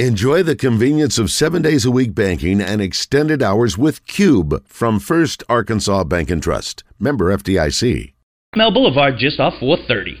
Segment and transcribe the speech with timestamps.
[0.00, 4.98] Enjoy the convenience of seven days a week banking and extended hours with Cube from
[4.98, 6.82] First Arkansas Bank and Trust.
[6.98, 8.12] Member FDIC.
[8.56, 10.20] Mel Boulevard just off 430.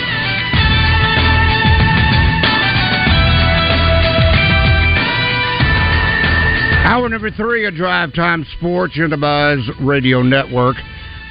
[6.83, 10.75] Hour number three of Drive Time Sports in the Buzz Radio Network.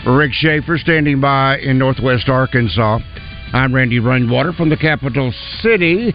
[0.07, 3.01] Rick Schaefer standing by in Northwest Arkansas.
[3.53, 6.15] I'm Randy Rainwater from the capital city.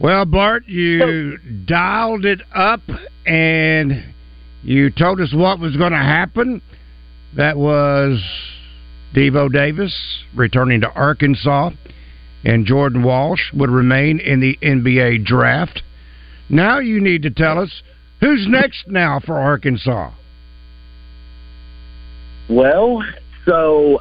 [0.00, 2.82] Well, Bart, you dialed it up
[3.26, 4.14] and
[4.62, 6.62] you told us what was going to happen.
[7.36, 8.22] That was
[9.14, 11.70] Devo Davis returning to Arkansas,
[12.44, 15.82] and Jordan Walsh would remain in the NBA draft.
[16.48, 17.82] Now you need to tell us
[18.20, 20.12] who's next now for Arkansas.
[22.48, 23.02] Well,
[23.44, 24.00] so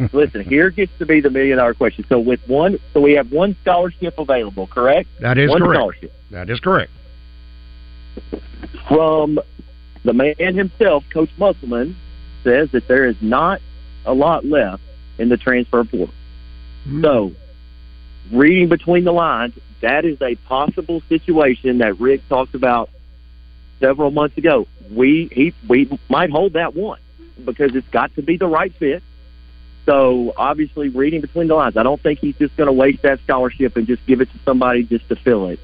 [0.12, 2.04] listen, here gets to be the million dollar question.
[2.08, 5.08] So with one, so we have one scholarship available, correct?
[5.20, 5.78] That is one correct.
[5.78, 6.12] Scholarship.
[6.30, 6.92] That is correct.
[8.88, 9.38] From
[10.04, 11.96] the man himself, Coach Musselman,
[12.42, 13.60] says that there is not
[14.04, 14.82] a lot left
[15.18, 16.14] in the transfer portal.
[16.84, 17.02] Hmm.
[17.02, 17.32] So,
[18.32, 22.90] reading between the lines, that is a possible situation that Rick talked about
[23.80, 24.66] several months ago.
[24.90, 27.00] We he we might hold that one
[27.44, 29.02] because it's got to be the right fit.
[29.86, 33.20] So obviously, reading between the lines, I don't think he's just going to waste that
[33.24, 35.58] scholarship and just give it to somebody just to fill it.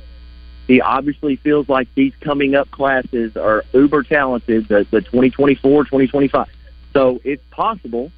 [0.67, 6.49] He obviously feels like these coming up classes are uber talented, the, the 2024, 2025.
[6.93, 8.11] So it's possible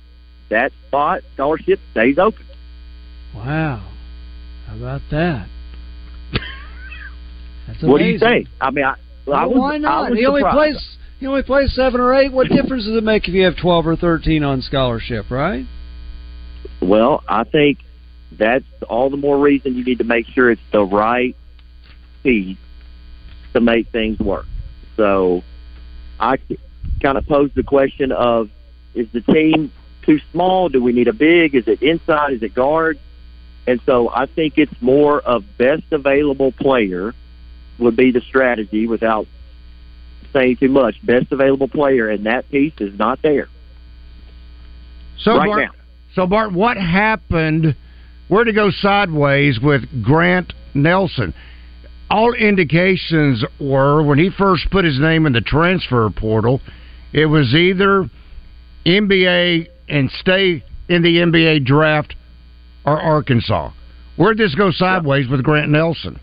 [0.48, 2.46] that spot scholarship stays open.
[3.34, 3.86] Wow.
[4.66, 5.48] How about that?
[7.66, 8.48] That's What do you think?
[8.60, 8.94] I mean, I,
[9.30, 10.12] I was, why I not?
[10.14, 10.96] He only plays.
[11.20, 12.32] He only plays seven or eight.
[12.32, 15.66] What difference does it make if you have twelve or thirteen on scholarship, right?
[16.80, 17.78] Well, I think
[18.32, 21.36] that's all the more reason you need to make sure it's the right
[22.22, 22.58] piece
[23.54, 24.46] to make things work.
[24.96, 25.42] So
[26.20, 26.38] I
[27.00, 28.50] kind of posed the question of
[28.94, 29.72] is the team
[30.02, 30.68] too small?
[30.68, 31.54] Do we need a big?
[31.54, 32.32] Is it inside?
[32.32, 32.98] Is it guard?
[33.66, 37.14] And so I think it's more of best available player
[37.78, 39.26] would be the strategy without
[40.32, 41.04] saying too much.
[41.04, 43.48] Best available player, and that piece is not there.
[45.18, 45.77] So Right now.
[46.18, 47.76] So Bart, what happened?
[48.26, 51.32] Where to go sideways with Grant Nelson?
[52.10, 56.60] All indications were when he first put his name in the transfer portal,
[57.12, 58.10] it was either
[58.84, 62.16] NBA and stay in the NBA draft
[62.84, 63.70] or Arkansas.
[64.16, 66.18] Where'd this go sideways with Grant Nelson?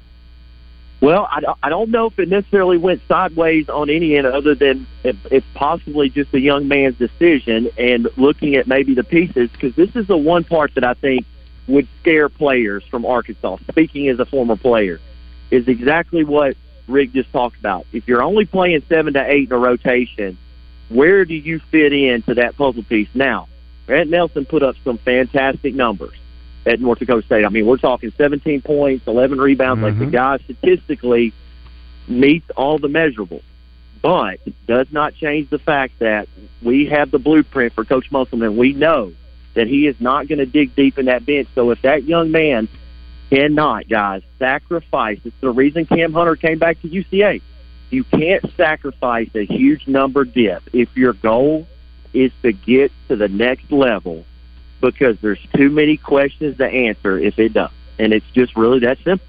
[1.02, 4.88] Well, I, I don't know if it necessarily went sideways on any end other than
[5.04, 9.76] if, if possibly just a young man's decision and looking at maybe the pieces because
[9.76, 11.26] this is the one part that I think
[11.68, 13.58] would scare players from Arkansas.
[13.70, 15.00] Speaking as a former player,
[15.52, 16.56] is exactly what
[16.88, 17.86] Rick just talked about.
[17.92, 20.38] If you're only playing seven to eight in a rotation,
[20.90, 23.10] where do you fit into that puzzle piece?
[23.14, 23.48] Now,
[23.86, 26.16] Grant Nelson put up some fantastic numbers
[26.66, 27.46] at North Dakota State.
[27.46, 29.84] I mean, we're talking 17 points, 11 rebounds.
[29.84, 30.12] Like the Mhm.
[30.12, 31.34] guy statistically
[32.08, 33.44] meets all the measurables,
[34.02, 36.28] but does not change the fact that
[36.62, 38.58] we have the blueprint for Coach Musselman.
[38.58, 39.14] We know
[39.54, 41.48] that he is not going to dig deep in that bench.
[41.56, 42.68] So if that young man
[43.30, 47.42] cannot, guys, sacrifice, it's the reason Cam Hunter came back to UCA.
[47.90, 51.68] You can't sacrifice a huge number dip if your goal
[52.14, 54.26] is to get to the next level
[54.82, 57.72] because there's too many questions to answer if it does.
[57.98, 59.26] And it's just really that simple.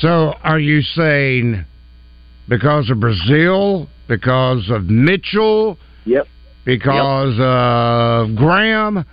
[0.00, 1.64] So, are you saying
[2.48, 6.26] because of Brazile, because of Mitchell, Yep.
[6.64, 9.04] because of Graham.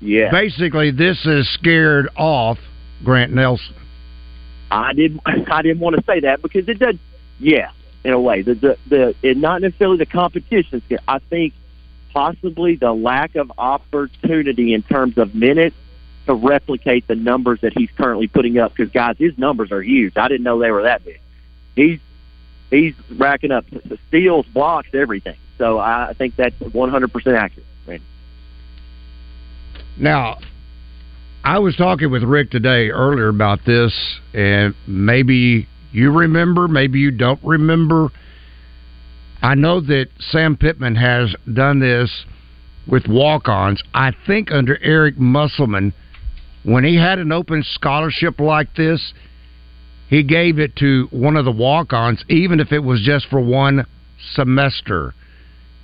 [0.00, 0.30] Yeah.
[0.30, 2.58] Basically, this has scared off
[3.04, 3.74] Grant Nelson.
[4.70, 5.20] I didn't.
[5.26, 6.96] I didn't want to say that because it does.
[7.38, 7.70] Yeah,
[8.04, 10.82] in a way, the the, the it not necessarily the competition.
[11.08, 11.54] I think
[12.12, 15.76] possibly the lack of opportunity in terms of minutes
[16.26, 18.74] to replicate the numbers that he's currently putting up.
[18.74, 20.16] Because guys, his numbers are huge.
[20.16, 21.20] I didn't know they were that big.
[21.76, 22.00] He's
[22.70, 23.64] he's racking up
[24.08, 25.36] steals, blocks, everything.
[25.58, 27.66] So I think that's 100 percent accurate.
[27.86, 28.04] Randy.
[29.98, 30.38] Now,
[31.44, 33.92] I was talking with Rick today earlier about this,
[34.34, 38.10] and maybe you remember, maybe you don't remember.
[39.42, 42.24] I know that Sam Pittman has done this
[42.86, 43.82] with walk ons.
[43.94, 45.94] I think under Eric Musselman,
[46.62, 49.14] when he had an open scholarship like this,
[50.08, 53.40] he gave it to one of the walk ons, even if it was just for
[53.40, 53.86] one
[54.34, 55.14] semester.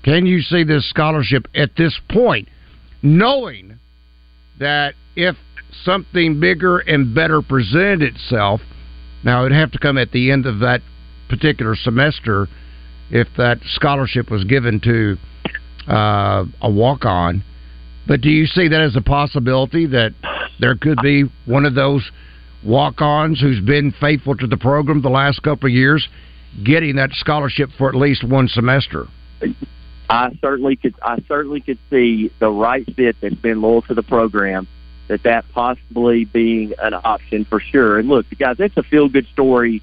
[0.03, 2.49] Can you see this scholarship at this point,
[3.03, 3.79] knowing
[4.58, 5.37] that if
[5.85, 8.61] something bigger and better presented itself,
[9.25, 10.82] now it'd have to come at the end of that
[11.29, 12.49] particular semester
[13.11, 15.17] if that scholarship was given to
[15.88, 17.44] uh, a walk on.
[18.06, 20.14] But do you see that as a possibility that
[20.61, 22.08] there could be one of those
[22.64, 26.06] walk ons who's been faithful to the program the last couple of years
[26.64, 29.06] getting that scholarship for at least one semester?
[30.08, 30.94] I certainly could.
[31.03, 34.69] I certainly could see the right fit that's been loyal to the program.
[35.08, 37.99] That that possibly being an option for sure.
[37.99, 39.82] And look, guys, it's a feel good story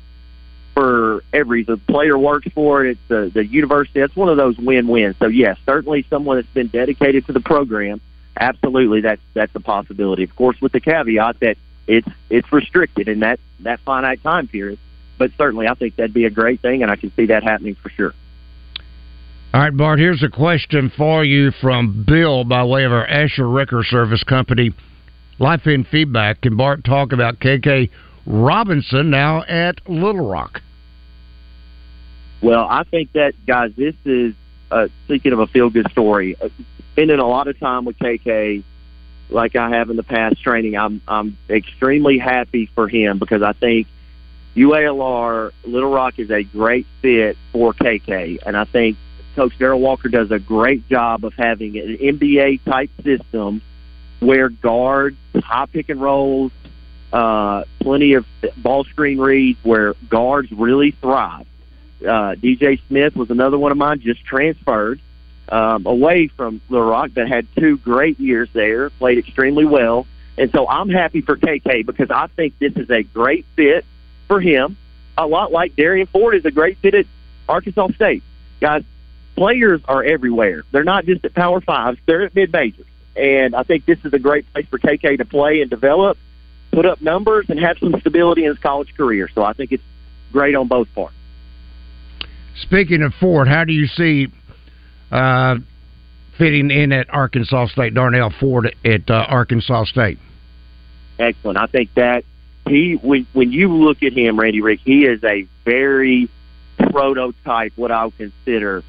[0.74, 2.98] for every the player works for it.
[3.08, 4.00] The the university.
[4.00, 5.16] That's one of those win wins.
[5.20, 8.02] So yes, certainly someone that's been dedicated to the program.
[8.40, 10.24] Absolutely, that's that's a possibility.
[10.24, 14.80] Of course, with the caveat that it's it's restricted in that that finite time period.
[15.18, 17.75] But certainly, I think that'd be a great thing, and I can see that happening
[17.75, 18.14] for sure.
[19.54, 23.48] All right, Bart, here's a question for you from Bill by way of our Asher
[23.48, 24.74] Record Service Company.
[25.38, 26.42] Life in feedback.
[26.42, 27.92] Can Bart talk about KK
[28.25, 30.62] Robinson now at Little Rock?
[32.42, 34.34] Well, I think that, guys, this is,
[34.70, 36.50] uh, speaking of a feel good story, uh,
[36.92, 38.64] spending a lot of time with KK,
[39.30, 43.54] like I have in the past training, I'm, I'm extremely happy for him because I
[43.54, 43.88] think
[44.56, 48.40] UALR Little Rock is a great fit for KK.
[48.46, 48.98] And I think
[49.36, 53.62] Coach Darrell Walker does a great job of having an NBA type system
[54.20, 56.52] where guards, high pick and rolls,
[57.13, 58.25] uh, plenty of
[58.57, 61.45] ball screen reads where guards really thrive.
[62.01, 65.00] Uh, DJ Smith was another one of mine, just transferred
[65.48, 70.07] um, away from Little Rock that had two great years there, played extremely well.
[70.38, 73.86] And so I'm happy for KK because I think this is a great fit
[74.27, 74.75] for him,
[75.18, 77.06] a lot like Derrian Ford is a great fit at
[77.48, 78.24] Arkansas State.
[78.60, 78.83] Guys,
[79.36, 80.63] players are everywhere.
[80.71, 82.88] They're not just at Power Fives; they're at mid majors.
[83.15, 86.18] And I think this is a great place for KK to play and develop,
[86.74, 89.30] put up numbers, and have some stability in his college career.
[89.34, 89.84] So I think it's
[90.31, 91.16] great on both parts.
[92.62, 94.28] Speaking of Ford, how do you see
[95.12, 95.58] uh,
[96.38, 97.94] fitting in at Arkansas State?
[97.94, 100.20] Darnell Ford at uh, Arkansas State.
[101.20, 101.58] Excellent.
[101.58, 102.25] I think that
[102.68, 106.30] he when when you look at him, Randy Rick, he is a very
[106.78, 108.84] prototype, what I would consider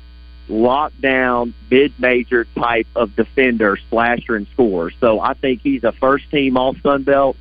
[0.49, 4.91] lockdown mid major type of defender, slasher, and scorer.
[5.00, 7.37] So I think he's a first team All Sun Belt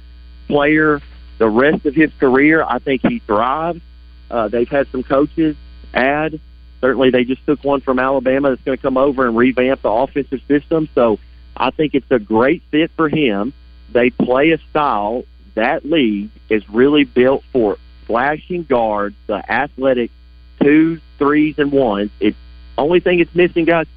[0.48, 1.02] player.
[1.40, 3.82] The rest of his career, I think he thrives.
[4.30, 5.56] Uh, they've had some coaches
[5.94, 6.40] add.
[6.80, 9.90] Certainly, they just took one from Alabama that's going to come over and revamp the
[9.90, 10.90] offensive system.
[10.96, 11.20] So
[11.56, 13.54] I think it's a great fit for him.
[13.92, 15.24] They play a style
[15.56, 20.12] that league is really built for flashing guards, the athletic
[20.62, 22.12] twos, threes, and ones.
[22.20, 22.38] It's
[22.78, 23.88] only thing it's missing, guys,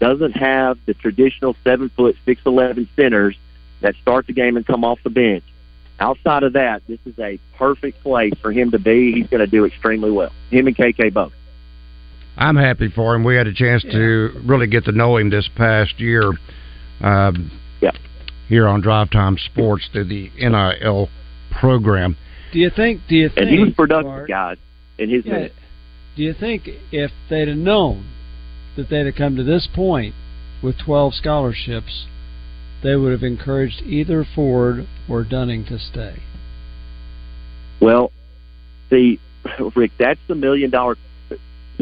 [0.00, 3.36] doesn't have the traditional seven foot six eleven centers
[3.80, 5.44] that start the game and come off the bench.
[6.00, 9.12] Outside of that, this is a perfect place for him to be.
[9.12, 10.32] He's going to do extremely well.
[10.50, 11.32] Him and KK both.
[12.36, 13.22] I'm happy for him.
[13.22, 13.92] We had a chance yeah.
[13.92, 16.32] to really get to know him this past year.
[17.00, 17.92] Um, yeah.
[18.48, 21.08] Here on Drive Time Sports through the NIL
[21.52, 22.16] program.
[22.52, 23.02] Do you think?
[23.08, 23.38] Do you think?
[23.38, 24.58] And he was productive, guys,
[24.98, 25.48] in his yeah.
[26.16, 28.08] Do you think if they'd have known
[28.76, 30.14] that they'd have come to this point
[30.62, 32.06] with 12 scholarships,
[32.84, 36.22] they would have encouraged either Ford or Dunning to stay.
[37.80, 38.12] Well,
[38.90, 39.18] see,
[39.74, 40.96] Rick, that's the million dollar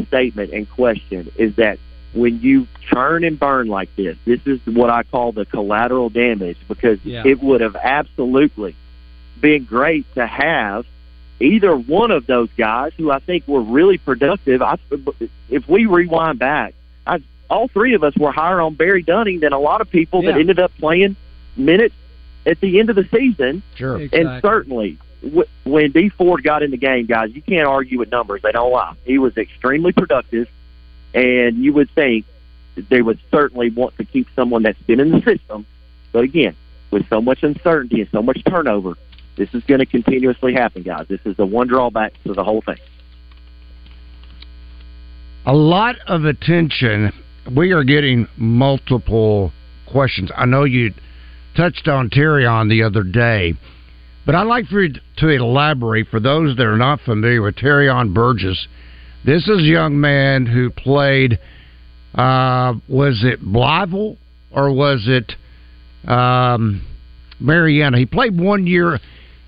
[0.07, 1.77] statement and question is that
[2.13, 6.57] when you churn and burn like this, this is what I call the collateral damage
[6.67, 7.23] because yeah.
[7.25, 8.75] it would have absolutely
[9.41, 10.85] been great to have
[11.39, 14.61] either one of those guys who I think were really productive.
[14.61, 14.77] I,
[15.49, 17.21] if we rewind back, I,
[17.53, 20.31] all three of us were higher on Barry Dunning than a lot of people Yeah.
[20.31, 21.15] that ended up playing
[21.55, 21.95] minutes
[22.45, 23.61] at the end of the season.
[23.75, 23.97] Sure.
[24.11, 28.11] And certainly, w- when D Ford got in the game, guys, you can't argue with
[28.11, 28.41] numbers.
[28.41, 28.93] They don't lie.
[29.05, 30.47] He was extremely productive,
[31.13, 32.25] and you would think
[32.89, 35.65] they would certainly want to keep someone that's been in the system.
[36.11, 36.55] But again,
[36.91, 38.95] with so much uncertainty and so much turnover,
[39.35, 41.05] this is going to continuously happen, guys.
[41.07, 42.77] This is the one drawback to the whole thing.
[45.45, 47.11] a lot of attention.
[47.51, 49.51] We are getting multiple
[49.85, 50.31] questions.
[50.35, 50.93] I know you
[51.55, 53.53] touched on Terrion the other day,
[54.25, 58.13] but I'd like for you to elaborate for those that are not familiar with Terrion
[58.13, 58.67] Burgess.
[59.25, 61.39] This is a young man who played.
[62.15, 64.17] Uh, was it Blytheville
[64.51, 65.33] or was it
[66.09, 66.85] um,
[67.39, 67.97] Marianna?
[67.97, 68.99] He played one year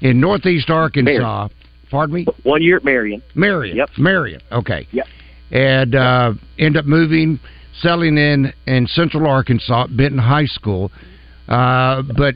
[0.02, 1.50] in Northeast Arkansas.
[1.92, 2.28] Pardon me.
[2.44, 3.22] One year at Marion.
[3.36, 3.78] Marion.
[3.78, 3.90] Yep.
[3.98, 4.42] Marion.
[4.52, 4.88] Okay.
[4.92, 5.06] Yep.
[5.52, 7.40] And uh, end up moving,
[7.82, 10.92] selling in in Central Arkansas, Benton High School.
[11.48, 12.36] Uh, but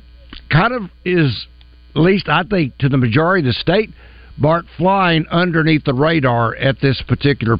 [0.49, 1.47] kind of is,
[1.95, 3.89] at least I think, to the majority of the state,
[4.37, 7.57] Bart flying underneath the radar at this particular.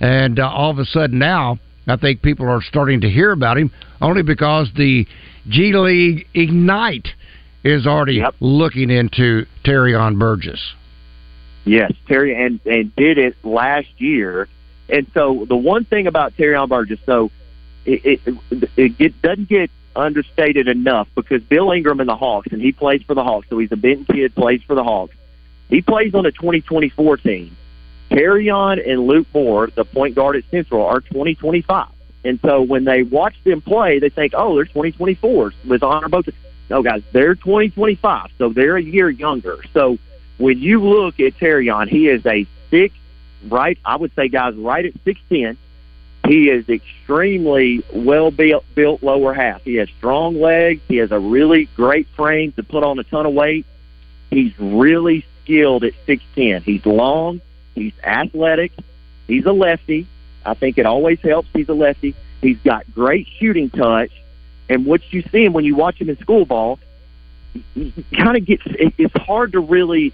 [0.00, 3.56] And uh, all of a sudden now, I think people are starting to hear about
[3.56, 5.06] him only because the
[5.48, 7.08] G League Ignite
[7.64, 8.34] is already Yep.
[8.40, 10.60] looking into Terrion Burgess.
[11.64, 14.48] Yes, Terry, and and did it last year.
[14.92, 17.30] And so the one thing about Terry Burgess, so
[17.84, 22.60] it it, it get, doesn't get understated enough because Bill Ingram in the Hawks, and
[22.60, 25.14] he plays for the Hawks, so he's a Benton kid, plays for the Hawks.
[25.68, 27.56] He plays on the 2024 team.
[28.10, 31.88] Terrion and Luke Moore, the point guard at Central, are 2025.
[32.24, 36.28] And so when they watch them play, they think, oh, they're 2024s with honor both.
[36.68, 39.64] No, guys, they're 2025, so they're a year younger.
[39.72, 39.98] So
[40.36, 42.94] when you look at Terrion, he is a six,
[43.48, 43.78] right?
[43.84, 45.56] I would say, guys, right at six ten.
[46.26, 49.62] He is extremely well built, built lower half.
[49.62, 50.80] He has strong legs.
[50.86, 53.66] He has a really great frame to put on a ton of weight.
[54.30, 56.62] He's really skilled at six ten.
[56.62, 57.40] He's long.
[57.74, 58.72] He's athletic.
[59.26, 60.06] He's a lefty.
[60.44, 61.48] I think it always helps.
[61.52, 62.14] He's a lefty.
[62.40, 64.12] He's got great shooting touch.
[64.68, 66.78] And what you see him when you watch him in school ball,
[67.74, 68.62] kind of gets.
[68.66, 70.12] It, it's hard to really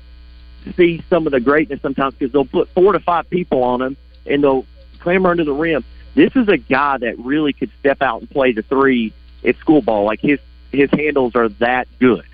[0.75, 3.97] see some of the greatness sometimes because they'll put four to five people on him
[4.27, 4.67] and they'll
[5.01, 5.85] clamber under the rim.
[6.15, 9.13] This is a guy that really could step out and play the three
[9.45, 10.05] at school ball.
[10.05, 10.41] Like his
[10.73, 12.27] his handles are that good,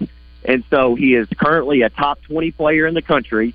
[0.45, 3.55] and so he is currently a top twenty player in the country.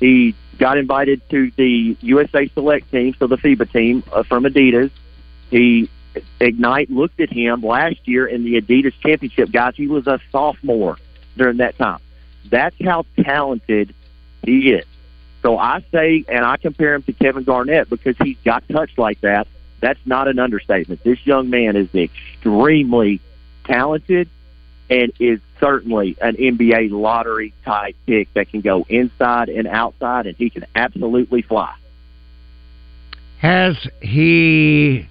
[0.00, 4.90] He got invited to the USA Select team, so the FIBA team uh, from Adidas.
[5.50, 5.88] He
[6.40, 9.52] Ignite looked at him last year in the Adidas Championship.
[9.52, 10.96] Guys, he was a sophomore
[11.36, 12.00] during that time.
[12.50, 13.94] That's how talented
[14.42, 14.84] he is.
[15.42, 19.20] So I say, and I compare him to Kevin Garnett because he's got touch like
[19.22, 19.48] that.
[19.80, 21.02] That's not an understatement.
[21.02, 23.20] This young man is extremely
[23.64, 24.28] talented
[24.90, 30.36] and is certainly an NBA lottery type pick that can go inside and outside, and
[30.36, 31.72] he can absolutely fly.
[33.38, 35.08] Has he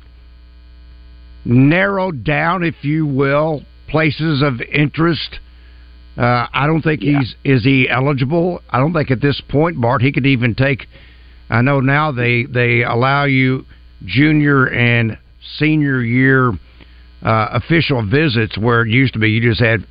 [1.46, 5.40] narrowed down, if you will, places of interest?
[6.18, 7.20] Uh, I don't think Yeah.
[7.20, 8.62] he's is he eligible.
[8.70, 10.88] I don't think at this point, Bart, he could even take.
[11.50, 13.66] I know now they they allow you
[14.06, 15.18] junior and
[15.58, 16.52] senior year
[17.24, 19.86] uh, official visits, where it used to be you just had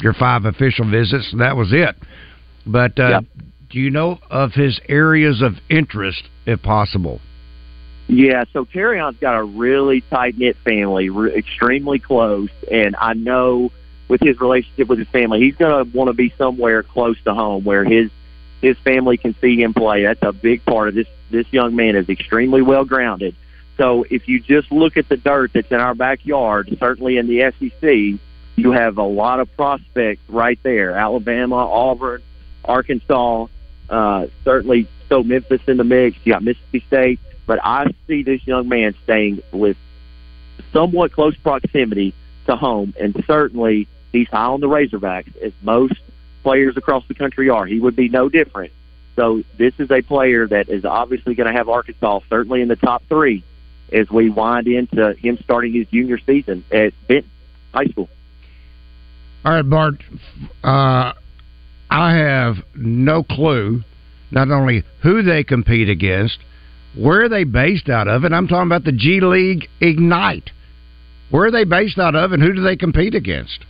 [0.00, 1.96] your five official visits and that was it.
[2.66, 3.24] But uh, Yep.
[3.70, 7.20] do you know of his areas of interest, if possible?
[8.06, 13.70] Yeah, so Terrion's got a really tight knit family, re- extremely close, and I know
[14.08, 17.34] with his relationship with his family, he's going to want to be somewhere close to
[17.34, 18.10] home where his
[18.60, 20.02] his family can see him play.
[20.02, 21.06] That's a big part of this.
[21.30, 23.36] This young man is extremely well grounded.
[23.76, 27.52] So if you just look at the dirt that's in our backyard, certainly in the
[27.58, 28.20] SEC,
[28.56, 32.22] you have a lot of prospects right there: Alabama, Auburn,
[32.64, 33.46] Arkansas,
[33.88, 36.16] uh, certainly so Memphis in the mix.
[36.24, 39.78] You got Mississippi State but I see this young man staying with
[40.70, 42.12] somewhat close proximity
[42.46, 45.94] to home, and certainly he's high on the Razorbacks, as most
[46.42, 47.66] players across the country are.
[47.66, 48.72] He would be no different.
[49.16, 52.76] So this is a player that is obviously going to have Arkansas certainly in the
[52.76, 53.42] top three
[53.92, 57.30] as we wind into him starting his junior season at Benton
[57.74, 58.08] High School.
[59.44, 60.02] All right, Bart.
[60.62, 61.14] Uh,
[61.90, 63.82] I have no clue
[64.30, 66.38] not only who they compete against,
[66.96, 70.50] where they based out of, and I'm talking about the G League Ignite.
[71.30, 73.64] Where are they based out of, and who do they compete against?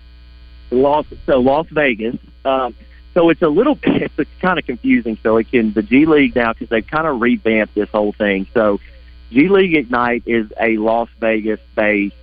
[0.71, 2.17] Las so Las Vegas.
[2.45, 2.75] Um,
[3.15, 5.19] so it's a little bit it's kind of confusing.
[5.23, 8.47] So it can the G League now because they've kind of revamped this whole thing.
[8.55, 8.81] So
[9.31, 12.15] G League Ignite is a Las Vegas based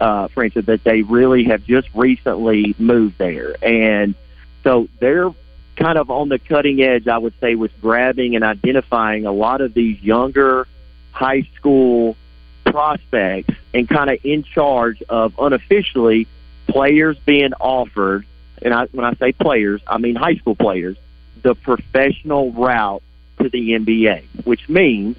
[0.00, 4.14] uh, franchise that they really have just recently moved there, and
[4.62, 5.30] so they're
[5.76, 9.60] kind of on the cutting edge, I would say, with grabbing and identifying a lot
[9.60, 10.66] of these younger
[11.12, 12.16] high school
[12.64, 16.26] prospects and kind of in charge of unofficially
[16.74, 18.26] players being offered.
[18.60, 20.96] And I, when I say players, I mean high school players,
[21.42, 23.02] the professional route
[23.40, 25.16] to the NBA, which means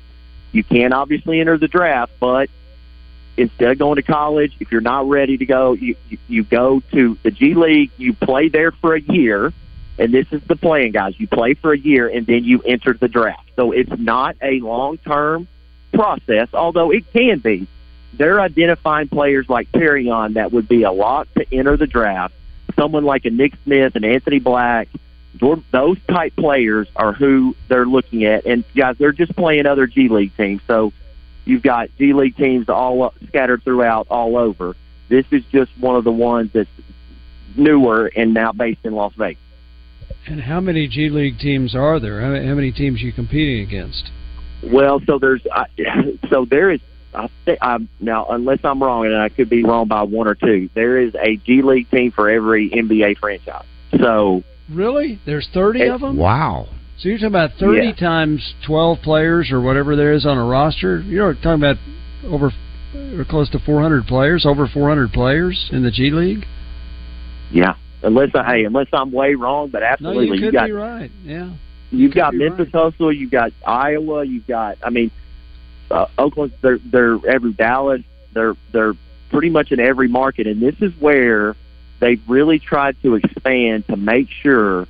[0.52, 2.50] you can't obviously enter the draft, but
[3.38, 5.96] instead of going to college, if you're not ready to go, you,
[6.28, 9.54] you, go to the G League, you play there for a year
[9.98, 11.18] and this is the plan, guys.
[11.18, 13.50] You play for a year and then you enter the draft.
[13.56, 15.48] So it's not a long term
[15.94, 17.68] process, although it can be.
[18.18, 22.34] They're identifying players like Terrion that would be a lot to enter the draft.
[22.76, 24.90] Someone like a Nick Smith and Anthony Black,
[25.72, 28.46] those type players are who they're looking at.
[28.46, 30.62] And guys, they're just playing other G League teams.
[30.68, 30.94] So
[31.46, 34.76] you've got G League teams all scattered throughout all over.
[35.10, 36.70] This is just one of the ones that's
[37.56, 39.42] newer and now based in Las Vegas.
[40.28, 42.22] And how many G League teams are there?
[42.22, 44.10] How, how many teams are you competing against?
[44.64, 45.66] Well, so there's uh,
[46.30, 46.82] so there is.
[47.16, 50.36] I think I'm now, unless I'm wrong, and I could be wrong by one or
[50.36, 50.70] two.
[50.74, 53.66] There is a G League team for every NBA franchise.
[54.00, 56.18] So really, there's 30 it, of them.
[56.18, 56.68] Wow.
[56.98, 57.94] So you're talking about 30 yeah.
[57.96, 61.02] times 12 players or whatever there is on a roster.
[61.02, 61.78] You're talking about
[62.26, 62.52] over
[63.18, 66.46] or close to 400 players, over 400 players in the G League.
[67.52, 70.72] Yeah, unless I hey, unless I'm way wrong, but absolutely, no, you, you got be
[70.72, 71.12] right.
[71.24, 71.54] Yeah,
[71.92, 72.92] you've got Memphis right.
[72.92, 75.12] Hustle, you've got Iowa, you've got I mean,
[75.92, 76.54] uh, Oakland.
[76.62, 78.02] They're they're every Dallas.
[78.34, 78.94] They're they're
[79.30, 81.56] pretty much in every market, and this is where
[82.00, 84.88] they've really tried to expand to make sure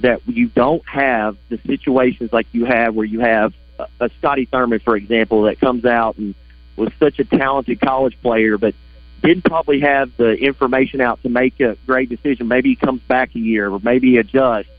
[0.00, 4.46] that you don't have the situations like you have where you have a, a Scotty
[4.46, 6.34] Thurman, for example, that comes out and
[6.76, 8.74] was such a talented college player, but
[9.22, 12.48] didn't probably have the information out to make a great decision.
[12.48, 14.70] Maybe he comes back a year, or maybe he adjusts.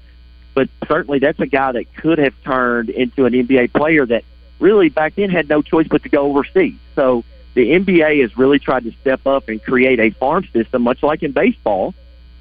[0.54, 4.24] But certainly, that's a guy that could have turned into an NBA player that
[4.62, 6.78] really back then had no choice but to go overseas.
[6.96, 11.04] So the NBA has really tried to step up and create a farm system, much
[11.04, 11.94] like in baseball,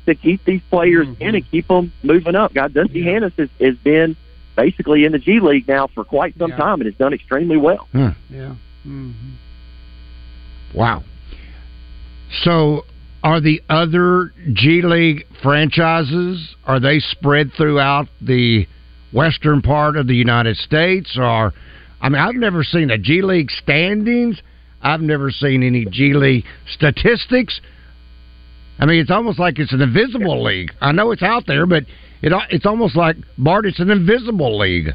[0.06, 1.22] to keep these players mm-hmm.
[1.22, 2.54] in and keep them moving up.
[2.54, 3.12] God, Dusty yeah.
[3.12, 4.16] Hannahs has, has been
[4.56, 6.56] basically in the G League now for quite some yeah.
[6.56, 7.88] time and has done extremely well.
[7.92, 8.08] Hmm.
[8.28, 8.54] Yeah.
[8.86, 9.30] Mm-hmm.
[10.74, 11.02] Wow.
[12.42, 12.84] So,
[13.22, 18.66] are the other G League franchises are they spread throughout the
[19.12, 21.18] western part of the United States?
[21.18, 21.52] Or,
[22.00, 24.40] I mean, I've never seen a G League standings.
[24.82, 27.60] I've never seen any G League statistics.
[28.78, 30.72] I mean, it's almost like it's an invisible league.
[30.80, 31.84] I know it's out there, but
[32.22, 33.66] it it's almost like Bart.
[33.66, 34.94] It's an invisible league.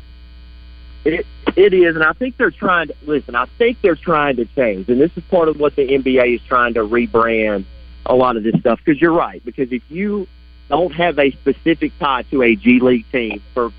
[1.06, 3.36] It it is, and I think they're trying to listen.
[3.36, 6.41] I think they're trying to change, and this is part of what the NBA is
[6.48, 7.65] trying to rebrand
[8.08, 8.80] a lot of this stuff.
[8.84, 10.28] Because you're right, because if you
[10.68, 13.72] don't have a specific tie to a G League team for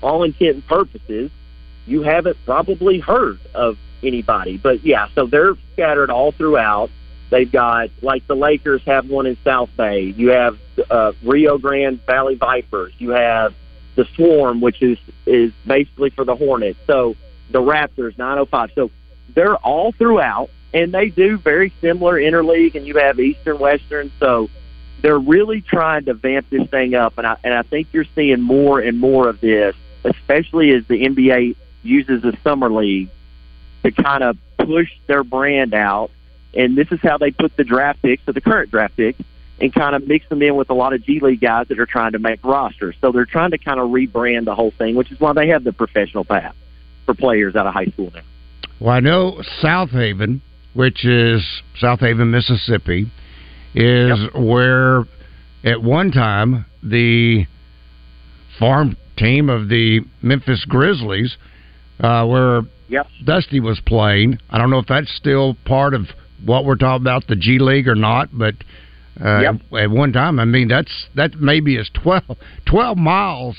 [0.00, 1.30] all intent and purposes,
[1.86, 4.56] you haven't probably heard of anybody.
[4.56, 6.90] But yeah, so they're scattered all throughout.
[7.30, 10.12] They've got like the Lakers have one in South Bay.
[10.16, 10.58] You have
[10.90, 12.92] uh, Rio Grande Valley Vipers.
[12.98, 13.54] You have
[13.94, 16.78] the Swarm, which is is basically for the Hornets.
[16.86, 17.16] So
[17.50, 18.70] the Raptors, 905.
[18.74, 18.90] So
[19.34, 22.74] they're all throughout, and they do very similar interleague.
[22.74, 24.12] And you have Eastern, Western.
[24.20, 24.50] So
[25.00, 28.40] they're really trying to vamp this thing up, and I and I think you're seeing
[28.40, 33.10] more and more of this, especially as the NBA uses the summer league
[33.82, 36.10] to kind of push their brand out
[36.54, 39.20] and this is how they put the draft picks, so the current draft picks,
[39.60, 41.86] and kind of mix them in with a lot of G League guys that are
[41.86, 42.94] trying to make rosters.
[43.00, 45.64] So they're trying to kind of rebrand the whole thing, which is why they have
[45.64, 46.54] the professional path
[47.06, 48.22] for players out of high school now.
[48.80, 50.40] Well, I know Southaven,
[50.74, 51.42] which is
[51.80, 53.10] Southaven, Mississippi,
[53.74, 54.34] is yep.
[54.34, 55.04] where
[55.64, 57.46] at one time the
[58.58, 61.36] farm team of the Memphis Grizzlies,
[62.02, 63.06] uh, where yep.
[63.24, 64.38] Dusty was playing.
[64.50, 66.02] I don't know if that's still part of
[66.44, 68.54] what we're talking about, the G League or not, but
[69.24, 69.54] uh, yep.
[69.78, 72.22] at one time, I mean that's that maybe is 12,
[72.66, 73.56] 12 miles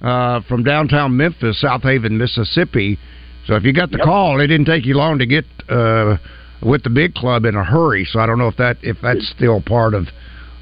[0.00, 2.98] uh, from downtown Memphis, Southaven, Mississippi.
[3.46, 4.06] So if you got the yep.
[4.06, 6.16] call, it didn't take you long to get uh,
[6.62, 8.04] with the big club in a hurry.
[8.04, 10.06] So I don't know if that if that's still part of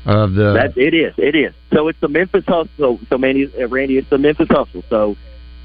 [0.07, 0.55] of the.
[0.55, 1.15] That it is.
[1.19, 1.53] It is.
[1.75, 3.01] So it's the Memphis Hustle.
[3.09, 4.83] So Manny, uh, Randy, it's the Memphis Hustle.
[4.89, 5.17] So,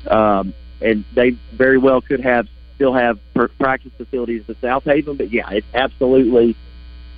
[0.10, 3.20] um, and they very well could have still have
[3.58, 6.56] practice facilities at Southaven, but yeah, it's absolutely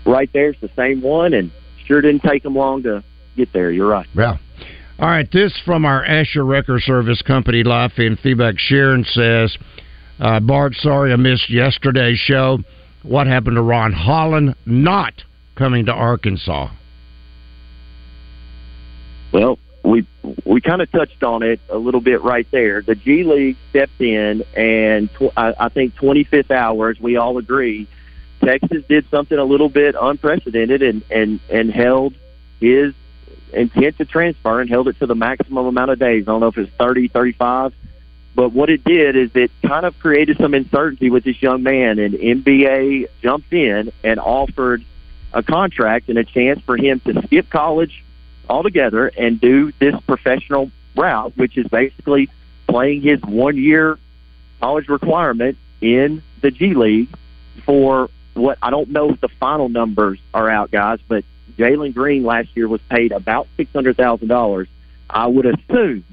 [0.05, 0.49] right there.
[0.49, 1.51] It's the same one, and
[1.85, 3.03] sure didn't take them long to
[3.35, 3.71] get there.
[3.71, 4.07] You're right.
[4.15, 4.37] Yeah.
[4.99, 8.55] All right, this from our Asher Record Service Company life in feedback.
[8.57, 9.55] Sharon says,
[10.19, 12.59] uh, Bart, sorry I missed yesterday's show.
[13.03, 15.13] What happened to Ron Holland not
[15.55, 16.69] coming to Arkansas?
[19.31, 20.05] Well, we
[20.43, 22.81] we kind of touched on it a little bit right there.
[22.81, 26.99] The G League stepped in, and tw- I, I think 25th hours.
[26.99, 27.87] We all agree,
[28.43, 32.15] Texas did something a little bit unprecedented and and and held
[32.59, 32.93] his
[33.53, 36.23] intent to transfer and held it to the maximum amount of days.
[36.27, 37.73] I don't know if it's 30, 35,
[38.35, 41.97] but what it did is it kind of created some uncertainty with this young man,
[41.97, 44.83] and NBA jumped in and offered
[45.31, 48.03] a contract and a chance for him to skip college
[48.49, 52.29] altogether and do this professional route, which is basically
[52.67, 53.97] playing his one year
[54.59, 57.09] college requirement in the G League
[57.65, 61.23] for what I don't know if the final numbers are out, guys, but
[61.57, 64.67] Jalen Green last year was paid about six hundred thousand dollars.
[65.09, 66.03] I would assume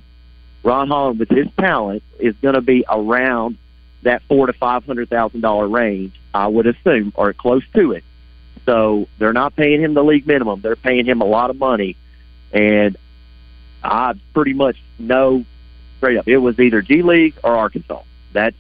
[0.62, 3.58] Ron Holland, with his talent, is going to be around
[4.02, 6.18] that four to five hundred thousand dollar range.
[6.32, 8.04] I would assume, or close to it.
[8.64, 11.96] So they're not paying him the league minimum; they're paying him a lot of money,
[12.54, 12.96] and
[13.82, 15.44] I pretty much know
[15.98, 18.02] straight up it was either G League or Arkansas.
[18.32, 18.56] That's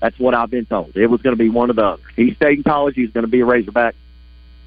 [0.00, 0.96] that's what I've been told.
[0.96, 2.04] It was going to be one of the others.
[2.16, 2.94] He stayed in college.
[2.96, 3.94] He's going to be a Razorback.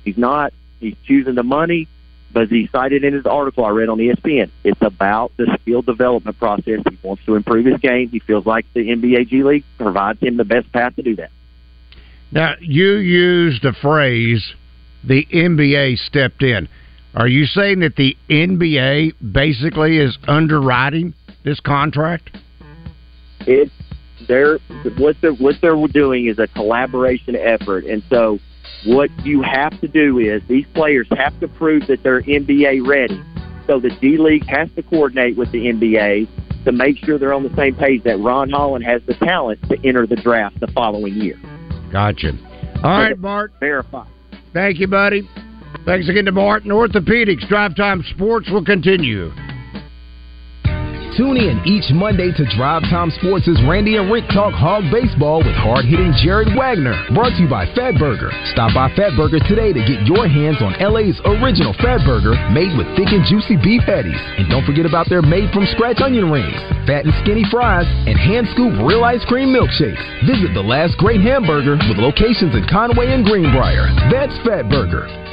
[0.04, 0.54] He's not.
[0.80, 1.88] He's choosing the money,
[2.32, 6.38] but he cited in his article I read on ESPN, it's about the skill development
[6.38, 6.82] process.
[6.89, 8.10] He wants to improve his game.
[8.10, 11.32] He feels like the NBA G League provides him the best path to do that.
[12.32, 14.54] Now, you used the phrase
[15.04, 16.67] the NBA stepped in.
[17.15, 22.36] Are you saying that the NBA basically is underwriting this contract?
[23.41, 23.71] It's
[24.28, 24.58] they're
[24.97, 28.39] what they're what they're doing is a collaboration effort, and so
[28.86, 33.21] what you have to do is these players have to prove that they're NBA ready.
[33.67, 37.43] So the D League has to coordinate with the NBA to make sure they're on
[37.43, 41.13] the same page that Ron Holland has the talent to enter the draft the following
[41.13, 41.39] year.
[41.91, 42.32] Gotcha.
[42.84, 43.54] All right, Bart.
[43.60, 44.06] Verify.
[44.54, 45.30] Thank you, buddy.
[45.86, 47.47] Thanks again to Martin Orthopedics.
[47.49, 49.31] Drive Time Sports will continue.
[51.13, 55.53] Tune in each Monday to Drive Time Sports' Randy and Rick talk hog baseball with
[55.53, 56.97] hard-hitting Jared Wagner.
[57.13, 58.33] Brought to you by Fatburger.
[58.49, 63.13] Stop by Fatburger today to get your hands on LA's original Fatburger, made with thick
[63.13, 64.17] and juicy beef patties.
[64.41, 66.57] And don't forget about their made-from-scratch onion rings,
[66.89, 70.01] fat and skinny fries, and hand-scoop real ice cream milkshakes.
[70.25, 73.86] Visit the last great hamburger with locations in Conway and Greenbrier.
[74.09, 75.33] That's Fatburger.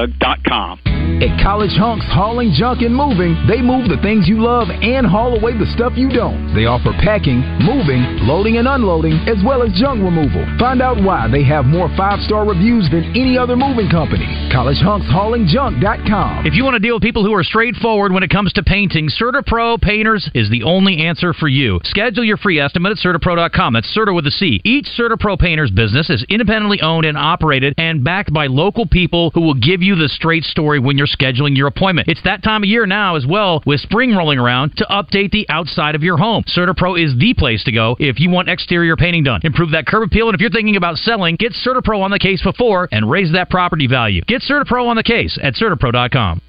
[1.21, 5.37] At College Hunks Hauling Junk and Moving, they move the things you love and haul
[5.37, 6.49] away the stuff you don't.
[6.57, 10.41] They offer packing, moving, loading and unloading, as well as junk removal.
[10.57, 14.25] Find out why they have more five-star reviews than any other moving company.
[14.49, 16.47] CollegeHunksHaulingJunk.com.
[16.47, 19.07] If you want to deal with people who are straightforward when it comes to painting,
[19.07, 21.79] CertaPro Painters is the only answer for you.
[21.85, 23.73] Schedule your free estimate at CertaPro.com.
[23.73, 24.59] That's Certa with a C.
[24.65, 29.41] Each CertaPro Painters business is independently owned and operated and backed by local people who
[29.41, 32.07] will give you the straight story when you're scheduling your appointment.
[32.07, 35.45] It's that time of year now as well, with spring rolling around, to update the
[35.49, 36.43] outside of your home.
[36.43, 39.41] CertaPro is the place to go if you want exterior painting done.
[39.43, 42.41] Improve that curb appeal, and if you're thinking about selling, get CertaPro on the case
[42.41, 44.21] before and raise that property value.
[44.27, 46.41] Get CertaPro on the case at CertaPro.com.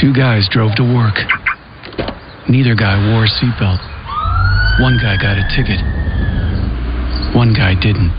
[0.00, 1.16] Two guys drove to work.
[2.48, 3.80] Neither guy wore a seatbelt.
[4.80, 5.80] One guy got a ticket.
[7.34, 8.10] One guy didn't.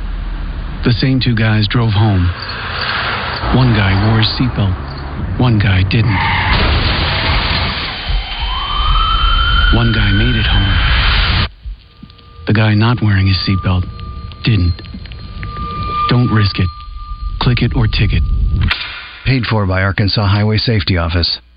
[0.83, 2.29] The same two guys drove home.
[3.55, 5.39] One guy wore a seatbelt.
[5.39, 6.19] One guy didn't.
[9.75, 11.47] One guy made it home.
[12.47, 13.83] The guy not wearing his seatbelt
[14.43, 14.79] didn't.
[16.07, 16.69] Don't risk it.
[17.41, 18.23] Click it or ticket.
[19.25, 21.39] Paid for by Arkansas Highway Safety Office.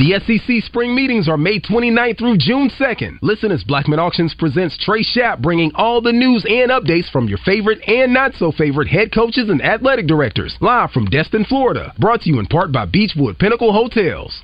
[0.00, 3.18] The SEC spring meetings are May 29th through June 2nd.
[3.20, 7.36] Listen as Blackman Auctions presents Trey Schapp bringing all the news and updates from your
[7.44, 10.56] favorite and not so favorite head coaches and athletic directors.
[10.62, 11.92] Live from Destin, Florida.
[11.98, 14.40] Brought to you in part by Beechwood Pinnacle Hotels.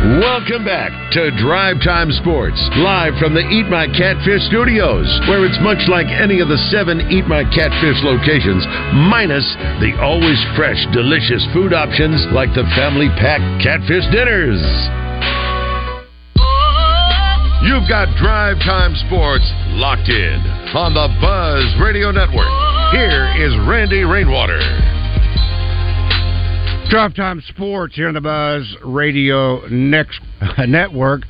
[0.00, 5.60] Welcome back to Drive Time Sports, live from the Eat My Catfish studios, where it's
[5.60, 8.64] much like any of the seven Eat My Catfish locations,
[9.12, 9.44] minus
[9.76, 14.64] the always fresh, delicious food options like the family pack catfish dinners.
[17.68, 19.44] You've got Drive Time Sports
[19.76, 20.40] locked in
[20.72, 22.48] on the Buzz Radio Network.
[22.96, 24.64] Here is Randy Rainwater.
[26.90, 30.20] Drive Time Sports here on the Buzz Radio next
[30.58, 31.22] Network.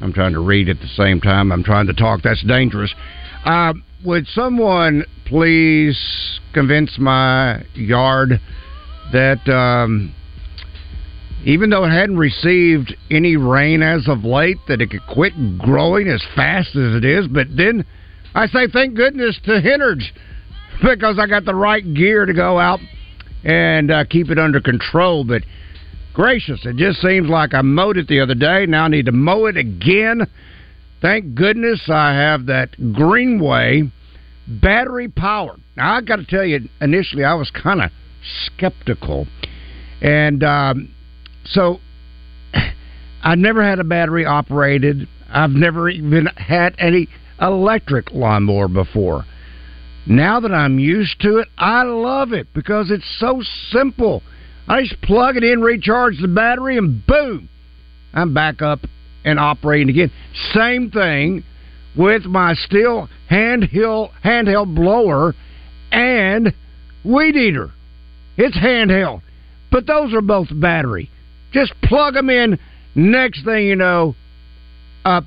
[0.00, 1.52] I'm trying to read at the same time.
[1.52, 2.22] I'm trying to talk.
[2.22, 2.90] That's dangerous.
[3.44, 8.40] Uh, would someone please convince my yard
[9.12, 10.14] that um,
[11.44, 16.08] even though it hadn't received any rain as of late, that it could quit growing
[16.08, 17.28] as fast as it is?
[17.28, 17.84] But then
[18.34, 20.06] I say thank goodness to Hennards
[20.80, 22.80] because I got the right gear to go out
[23.44, 25.24] and uh, keep it under control.
[25.24, 25.42] But
[26.12, 28.66] gracious, it just seems like I mowed it the other day.
[28.66, 30.26] Now I need to mow it again.
[31.00, 33.90] Thank goodness I have that Greenway
[34.46, 35.56] battery power.
[35.76, 37.90] Now I got to tell you, initially I was kind of
[38.46, 39.26] skeptical,
[40.00, 40.94] and um,
[41.44, 41.80] so
[43.22, 45.08] I've never had a battery operated.
[45.30, 47.08] I've never even had any
[47.40, 49.24] electric lawnmower before.
[50.06, 54.22] Now that I'm used to it, I love it because it's so simple.
[54.68, 57.48] I just plug it in, recharge the battery, and boom,
[58.12, 58.80] I'm back up
[59.24, 60.10] and operating again.
[60.52, 61.44] Same thing
[61.96, 65.34] with my Stihl handheld handheld blower
[65.90, 66.52] and
[67.04, 67.72] weed eater.
[68.36, 69.22] It's handheld,
[69.70, 71.10] but those are both battery.
[71.52, 72.58] Just plug them in.
[72.94, 74.14] Next thing you know,
[75.04, 75.24] up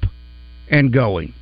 [0.69, 1.33] and going.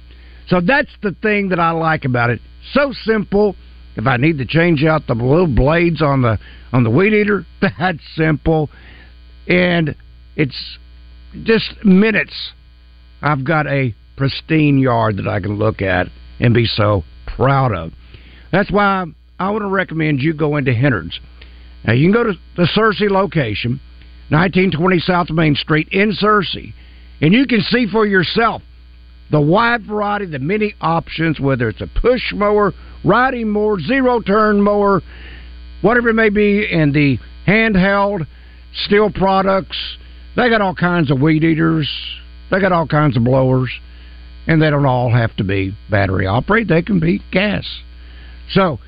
[0.47, 2.39] So that's the thing that I like about it.
[2.73, 3.55] So simple.
[3.95, 6.37] If I need to change out the little blades on the
[6.73, 8.69] on the weed eater, that's simple.
[9.47, 9.95] And
[10.35, 10.77] it's
[11.43, 12.33] just minutes.
[13.21, 16.07] I've got a pristine yard that I can look at
[16.39, 17.03] and be so
[17.35, 17.91] proud of.
[18.51, 19.05] That's why
[19.39, 21.19] I want to recommend you go into Hennards.
[21.85, 23.79] Now you can go to the Searcy location,
[24.29, 26.73] 1920 South Main Street in Searcy,
[27.21, 28.61] and you can see for yourself
[29.31, 34.61] the wide variety, the many options, whether it's a push mower, riding mower, zero turn
[34.61, 35.01] mower,
[35.81, 38.27] whatever it may be, and the handheld
[38.87, 39.77] Stihl products.
[40.35, 41.89] They got all kinds of weed eaters.
[42.51, 43.71] They got all kinds of blowers,
[44.47, 46.67] and they don't all have to be battery operated.
[46.67, 47.65] They can be gas.
[48.51, 48.79] So,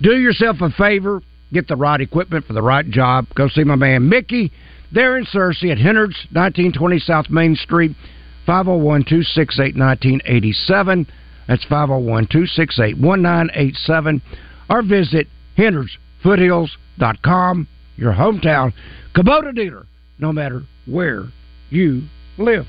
[0.00, 1.22] do yourself a favor.
[1.52, 3.26] Get the right equipment for the right job.
[3.34, 4.52] Go see my man Mickey
[4.92, 7.92] there in Searcy at Hennard's, 1920 South Main Street.
[8.46, 11.06] 501 268 1987.
[11.48, 14.22] That's 501 268 1987.
[14.68, 15.28] Or visit
[15.58, 18.72] HendersFoothills.com, your hometown
[19.14, 19.86] Kubota dealer,
[20.18, 21.26] no matter where
[21.70, 22.02] you
[22.38, 22.66] live.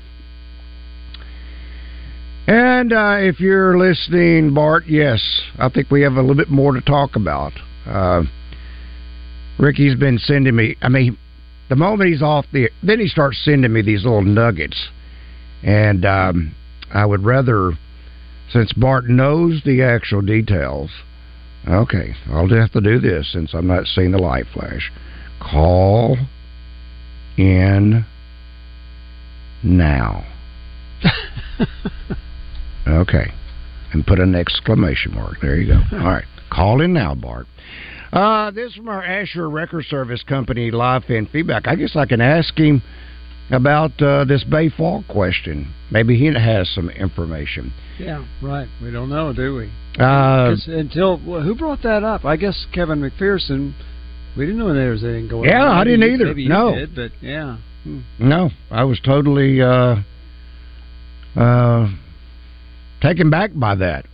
[2.46, 5.20] And uh, if you're listening, Bart, yes,
[5.58, 7.52] I think we have a little bit more to talk about.
[7.84, 8.22] Uh,
[9.58, 11.18] Ricky's been sending me, I mean,
[11.68, 14.88] the moment he's off the, then he starts sending me these little nuggets
[15.62, 16.54] and um,
[16.92, 17.72] I would rather,
[18.50, 20.90] since Bart knows the actual details,
[21.66, 24.90] okay, I'll have to do this since I'm not seeing the light flash.
[25.40, 26.16] Call
[27.36, 28.04] in
[29.62, 30.26] now.
[32.86, 33.32] okay.
[33.92, 35.36] And put an exclamation mark.
[35.40, 35.96] There you go.
[35.96, 36.24] All right.
[36.50, 37.46] Call in now, Bart.
[38.12, 41.68] Uh, this is from our Asher Record Service Company live fan feedback.
[41.68, 42.82] I guess I can ask him
[43.50, 45.72] about uh, this Baye Fall question.
[45.90, 47.72] Maybe he has some information.
[47.98, 48.68] Yeah, right.
[48.82, 49.70] We don't know, do we?
[49.98, 52.24] Uh, until well, who brought that up?
[52.24, 53.74] I guess Kevin McPherson.
[54.36, 55.74] We didn't know there was anything going yeah, on.
[55.74, 56.26] Yeah, I didn't either.
[56.26, 57.58] Maybe no, did, but yeah.
[57.82, 58.00] Hmm.
[58.18, 59.96] No, I was totally uh,
[61.34, 61.88] uh,
[63.00, 64.06] taken back by that.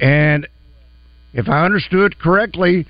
[0.00, 0.48] And
[1.34, 2.86] if I understood correctly,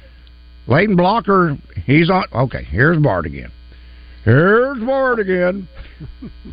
[0.68, 2.24] Layden Blocker, he's on.
[2.32, 3.50] Okay, here's Bart again.
[4.26, 5.68] Here's Bart again.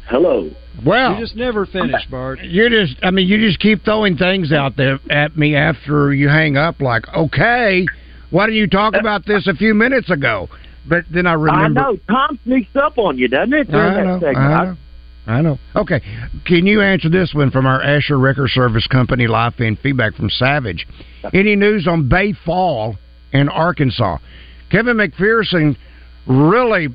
[0.08, 0.52] Hello.
[0.86, 2.40] Well, you just never finish, Bart.
[2.44, 6.30] You just, I mean, you just keep throwing things out there at me after you
[6.30, 6.82] hang up.
[6.82, 7.88] Like, okay,
[8.30, 10.50] why didn't you talk about this a few minutes ago?
[10.88, 11.80] But then I remember.
[11.80, 13.72] I know Tom sneaks up on you, doesn't it?
[13.72, 14.38] During I that know, segment.
[14.38, 14.78] I know.
[15.26, 15.58] I know.
[15.76, 16.02] Okay,
[16.46, 20.30] can you answer this one from our Asher Record Service Company live fan feedback from
[20.30, 20.86] Savage?
[21.34, 22.98] Any news on Baye Fall
[23.32, 24.20] in Arkansas?
[24.70, 25.76] Kevin McPherson
[26.28, 26.90] really,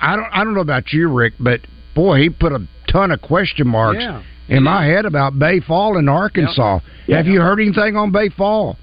[0.00, 1.60] I don't, I don't know about you, Rick, but
[1.94, 4.22] boy, he put a ton of question marks Yeah.
[4.48, 6.80] in my head about Baye Fall in Arkansas.
[7.06, 7.18] Yeah.
[7.18, 8.76] Have you heard anything on Baye Fall,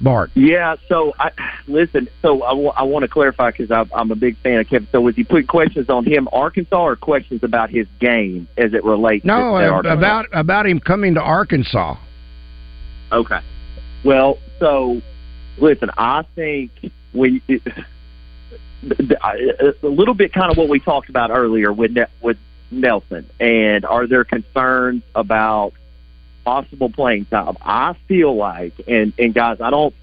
[0.00, 0.30] Bart?
[0.34, 1.30] Yeah, so I
[1.66, 2.08] listen.
[2.22, 4.88] So I want to clarify because I'm a big fan of Kevin.
[4.92, 8.84] So was he putting questions on him, Arkansas, or questions about his game as it
[8.84, 9.24] relates?
[9.24, 9.98] No, to, to uh, Arkansas?
[9.98, 11.96] about about him coming to Arkansas.
[13.12, 13.40] Okay.
[14.04, 15.00] Well, so
[15.58, 16.70] listen, I think
[17.12, 17.40] when.
[17.48, 17.60] we
[18.90, 22.38] a little bit kind of what we talked about earlier with Ne- with
[22.70, 25.72] Nelson, and are there concerns about
[26.44, 27.56] possible playing time?
[27.62, 29.94] I feel like, and and guys, I don't.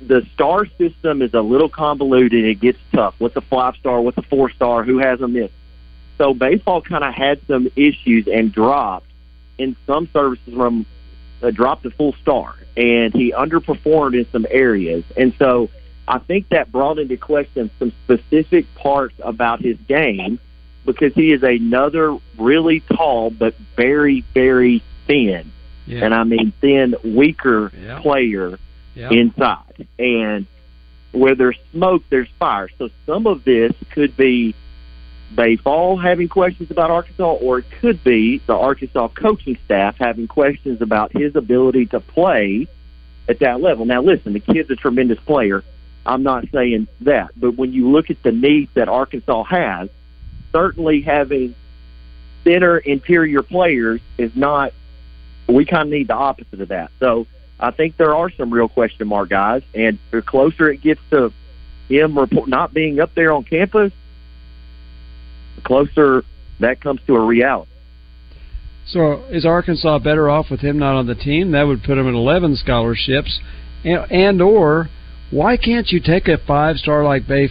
[0.00, 2.44] The star system is a little convoluted.
[2.44, 3.14] It gets tough.
[3.18, 4.00] What's a five star?
[4.00, 4.84] What's a four star?
[4.84, 5.50] Who has a miss?
[6.18, 9.06] So Baye Fall kind of had some issues and dropped
[9.58, 10.86] in some services from
[11.42, 15.04] uh, dropped a full star, and he underperformed in some areas.
[15.16, 15.70] And so
[16.06, 20.38] I think that brought into question some specific parts about his game
[20.84, 25.50] because he is another really tall but very, very thin,
[25.86, 26.04] Yeah.
[26.04, 28.00] and I mean thin, weaker Yeah.
[28.00, 28.58] player
[28.94, 29.10] Yeah.
[29.10, 29.86] inside.
[29.98, 30.46] And
[31.12, 32.68] where there's smoke, there's fire.
[32.78, 34.54] So some of this could be
[35.34, 40.28] Baye Fall having questions about Arkansas, or it could be the Arkansas coaching staff having
[40.28, 42.66] questions about his ability to play
[43.28, 43.86] at that level.
[43.86, 45.64] Now, listen, the kid's a tremendous player.
[46.06, 49.88] I'm not saying that, but when you look at the needs that Arkansas has,
[50.52, 51.54] certainly having
[52.44, 54.72] thinner interior players is not.
[55.48, 56.90] We kind of need the opposite of that.
[57.00, 57.26] So
[57.58, 61.32] I think there are some real question mark guys, and the closer it gets to
[61.88, 63.92] him report not being up there on campus,
[65.56, 66.24] the closer
[66.60, 67.70] that comes to a reality.
[68.86, 71.52] So is Arkansas better off with him not on the team?
[71.52, 73.40] That would put him at 11 scholarships,
[73.82, 74.90] and, and or
[75.30, 77.48] why can't you take a five star like Baye?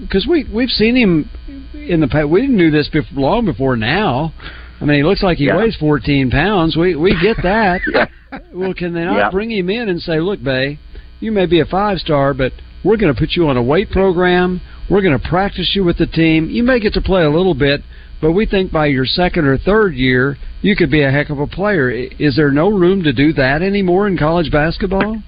[0.00, 1.28] Because we we've seen him
[1.74, 2.28] in the past.
[2.28, 4.32] We didn't do this before, long before now.
[4.80, 5.58] I mean, he looks like he Yeah.
[5.58, 6.76] weighs 14 pounds.
[6.76, 7.80] We we get that.
[8.54, 9.30] Well, can they not Yeah.
[9.30, 10.78] bring him in and say, "Look, Baye,
[11.18, 12.52] you may be a five star, but
[12.84, 14.60] we're going to put you on a weight program.
[14.88, 16.48] We're going to practice you with the team.
[16.48, 17.82] You may get to play a little bit,
[18.20, 21.40] but we think by your second or third year, you could be a heck of
[21.40, 25.20] a player." Is there no room to do that anymore in college basketball?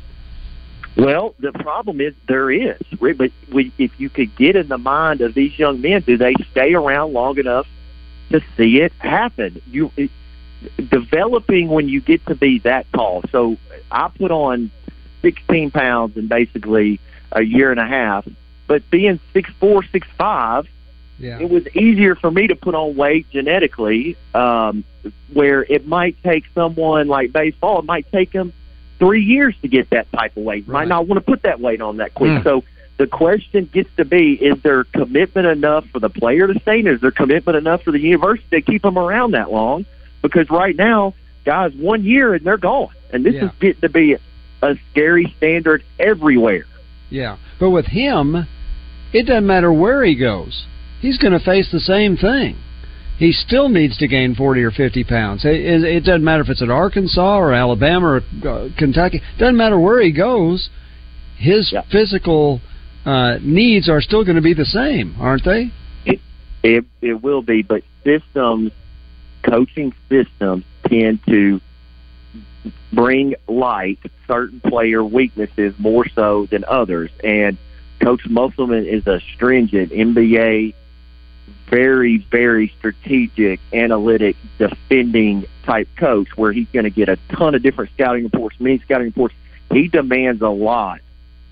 [0.97, 5.21] Well, the problem is there is, but we, if you could get in the mind
[5.23, 7.67] of these young men, do they stay around long enough
[8.31, 9.63] to see it happen?
[9.71, 10.11] You it,
[10.91, 13.23] developing when you get to be that tall.
[13.31, 13.57] So
[13.91, 14.71] I put on
[15.23, 17.01] 16 pounds in basically
[17.33, 18.27] a year and a half,
[18.67, 20.69] but being six four, six five,
[21.19, 21.39] Yeah.
[21.41, 24.85] it was easier for me to put on weight genetically, um,
[25.33, 28.53] where it might take someone like Baye Fall, it might take them
[29.03, 30.69] three years to get that type of weight.
[30.69, 32.31] Might not want to put that weight on that quick.
[32.31, 32.45] Mm.
[32.45, 32.63] So
[32.99, 36.79] the question gets to be: Is there commitment enough for the player to stay?
[36.79, 39.87] And is there commitment enough for the university to keep them around that long?
[40.23, 43.47] Because right now, guys, one year and they're gone, and this Yeah.
[43.47, 44.17] is getting to be
[44.63, 46.67] a scary standard everywhere.
[47.11, 48.47] Yeah, but with him,
[49.13, 50.65] it doesn't matter where he goes.
[51.01, 52.55] He's going to face the same thing.
[53.23, 55.45] He still needs to gain 40 or 50 pounds.
[55.45, 58.17] It, it, it doesn't matter if it's at Arkansas or Alabama or
[58.49, 59.23] uh, Kentucky.
[59.39, 60.71] doesn't matter where he goes.
[61.37, 62.61] His physical
[63.07, 65.71] uh, needs are still going to be the same, aren't they?
[66.65, 68.73] It it will be, but systems,
[69.49, 71.61] coaching systems tend to
[72.93, 77.13] bring light certain player weaknesses more so than others.
[77.23, 77.57] And
[78.03, 80.75] Coach Musselman is a stringent NBA,
[81.69, 87.63] very very strategic, analytic, defending type coach, where he's going to get a ton of
[87.63, 89.35] different scouting reports, many scouting reports.
[89.71, 91.01] He demands a lot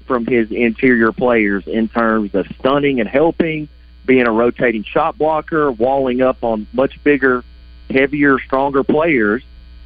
[0.06, 3.68] from his interior players in terms of stunning and helping,
[4.04, 7.44] being a rotating shot blocker, walling up on much bigger,
[7.88, 9.42] heavier, stronger players.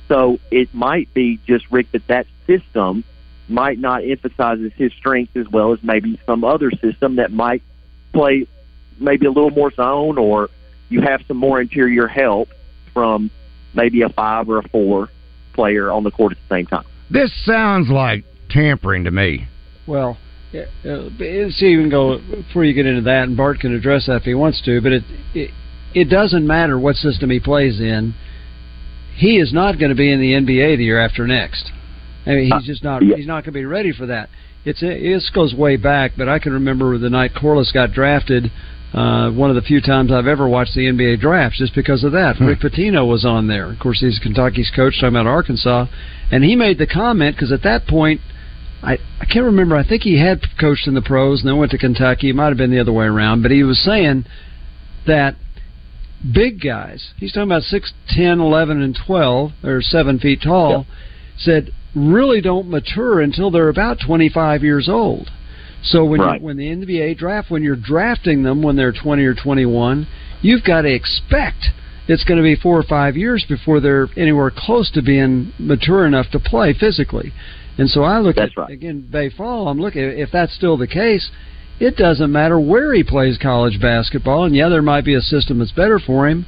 [0.09, 3.05] So it might be just Rick that that system
[3.49, 7.63] might not emphasizes his strengths as well as maybe some other system that might
[8.13, 8.47] play
[8.99, 10.49] maybe a little more zone or
[10.89, 12.49] you have some more interior help
[12.93, 13.31] from
[13.75, 15.09] maybe a five or a four
[15.53, 16.85] player on the court at the same time.
[17.11, 19.49] This sounds like tampering to me.
[19.87, 20.17] Well,
[20.55, 20.67] uh,
[21.19, 24.35] see, even go before you get into that, and Bart can address that if he
[24.35, 24.81] wants to.
[24.81, 25.03] But it
[25.35, 25.51] it,
[25.95, 28.15] it doesn't matter what system he plays in.
[29.17, 31.71] He is not going to be in the NBA the year after next.
[32.27, 33.03] I mean, he's just not.
[33.03, 34.29] He's not going to be ready for that.
[34.65, 38.51] It's this goes way back, but I can remember the night Corliss got drafted.
[38.95, 42.13] Uh, one of the few times I've ever watched the NBA drafts, just because of
[42.13, 42.37] that.
[42.37, 42.47] Hmm.
[42.47, 43.73] Rick Pitino was on there.
[43.73, 45.87] Of course, he's Kentucky's coach, talking about Arkansas,
[46.31, 48.21] and he made the comment because at that point
[48.85, 49.77] I I can't remember.
[49.77, 52.31] I think he had coached in the pros and then went to Kentucky.
[52.31, 54.27] It might have been the other way around, but he was saying
[55.07, 55.37] that
[56.33, 60.87] big guys, he's talking about six, ten, eleven, and 12, or 7 feet tall,
[61.37, 65.31] said really don't mature until they're about 25 years old.
[65.85, 66.41] So when right.
[66.41, 70.07] you, when the NBA draft, when you're drafting them when they're 20 or 21,
[70.41, 71.67] you've got to expect
[72.09, 76.07] it's going to be four or five years before they're anywhere close to being mature
[76.07, 77.33] enough to play physically.
[77.79, 78.71] And so I look that's at right.
[78.71, 79.69] again Baye Fall.
[79.69, 81.31] I'm looking if that's still the case.
[81.81, 85.59] It doesn't matter where he plays college basketball, and yeah, there might be a system
[85.59, 86.47] that's better for him.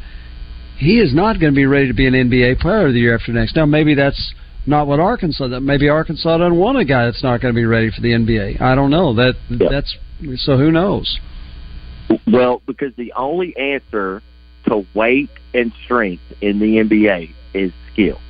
[0.79, 3.33] He is not going to be ready to be an NBA player the year after
[3.33, 3.57] next.
[3.57, 4.35] Now, maybe that's
[4.67, 5.49] not what Arkansas.
[5.49, 8.11] That maybe Arkansas doesn't want a guy that's not going to be ready for the
[8.11, 8.61] NBA.
[8.61, 9.15] I don't know.
[9.15, 9.69] That yeah.
[9.71, 9.97] that's
[10.37, 10.57] so.
[10.57, 11.19] Who knows?
[12.27, 14.23] Well, because the only answer
[14.69, 18.21] to weight and strength in the NBA is skill.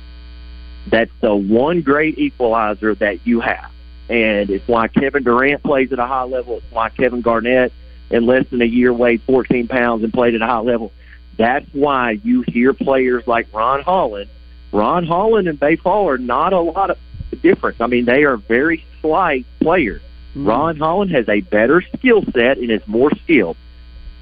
[0.89, 3.71] That's the one great equalizer that you have.
[4.09, 6.57] And it's why Kevin Durant plays at a high level.
[6.57, 7.73] It's why Kevin Garnett,
[8.09, 10.93] in less than a year, weighed 14 pounds and played at a high level.
[11.37, 14.29] That's why you hear players like Ron Holland.
[14.71, 16.97] Ron Holland and Baye Fall are not a lot of
[17.41, 17.79] difference.
[17.79, 20.01] I mean, they are very slight players.
[20.35, 20.47] Mm.
[20.47, 23.57] Ron Holland has a better skill set and is more skilled.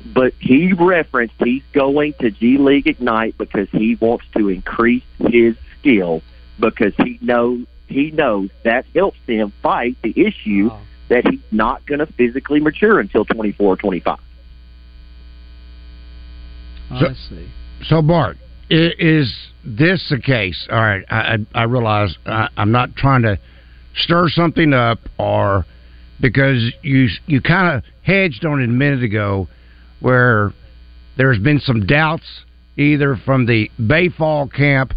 [0.05, 5.55] But he referenced he's going to G League Ignite because he wants to increase his
[5.79, 6.21] skill
[6.59, 10.79] because he knows he knows that helps him fight the issue wow.
[11.09, 14.19] that he's not going to physically mature until 24 or 25.
[16.89, 17.49] So, I see.
[17.83, 18.37] So, Bart,
[18.69, 20.67] is this the case?
[20.71, 23.39] All right, I, I realize I, I'm not trying to
[23.95, 25.65] stir something up, or
[26.21, 29.47] because you you kind of hedged on it a minute ago,
[29.99, 30.53] where
[31.17, 32.25] there's been some doubts
[32.77, 34.93] either from the Baye Fall camp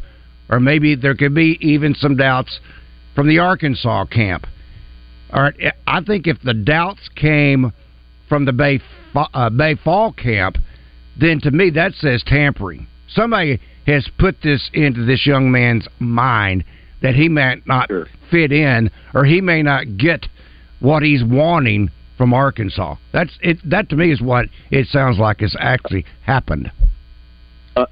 [0.48, 2.60] or maybe there could be even some doubts
[3.14, 4.46] from the Arkansas camp.
[5.32, 5.54] All right,
[5.86, 7.72] I think if the doubts came
[8.28, 8.80] from the Baye
[9.14, 10.56] uh, Baye Fall camp,
[11.18, 12.86] then to me that says tampering.
[13.08, 16.64] Somebody has put this into this young man's mind
[17.02, 18.06] that he may not sure.
[18.30, 20.26] fit in, or he may not get
[20.80, 22.96] what he's wanting from Arkansas.
[23.12, 23.58] That's it.
[23.64, 26.70] That to me is what it sounds like has actually happened.
[27.76, 27.86] Uh,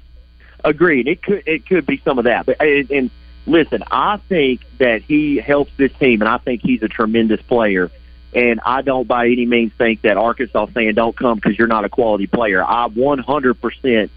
[0.63, 1.07] agreed.
[1.07, 3.11] It could it could be some of that, but and, and
[3.47, 7.89] listen, I think that he helps this team, and I think he's a tremendous player.
[8.33, 11.85] And I don't by any means think that Arkansas saying don't come because you're not
[11.85, 12.63] a quality player.
[12.63, 14.09] I 100%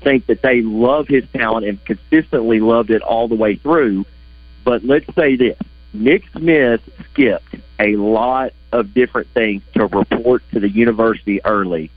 [0.00, 4.06] think that they love his talent and consistently loved it all the way through.
[4.64, 5.58] But let's say this
[5.92, 6.80] Nick Smith
[7.10, 11.90] skipped a lot of different things to report to the university early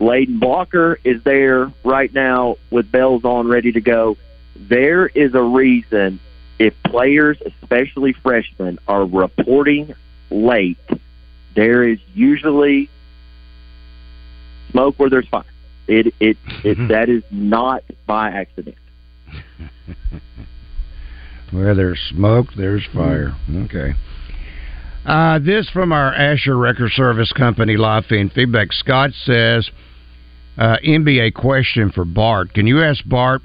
[0.00, 4.16] Layden Blocker is there right now with bells on, ready to go.
[4.56, 6.20] There is a reason
[6.58, 9.94] if players, especially freshmen, are reporting
[10.30, 10.78] late,
[11.54, 12.90] there is usually
[14.70, 15.44] smoke where there's fire.
[15.86, 16.88] It it, it mm-hmm.
[16.88, 18.76] that is not by accident.
[21.50, 23.34] where there's smoke, there's fire.
[23.50, 23.94] Okay.
[25.06, 28.72] Uh, this from our Asher Record Service Company live feed feedback.
[28.72, 29.70] Scott says,
[30.56, 32.54] uh, NBA question for Bart.
[32.54, 33.42] Can you ask Bart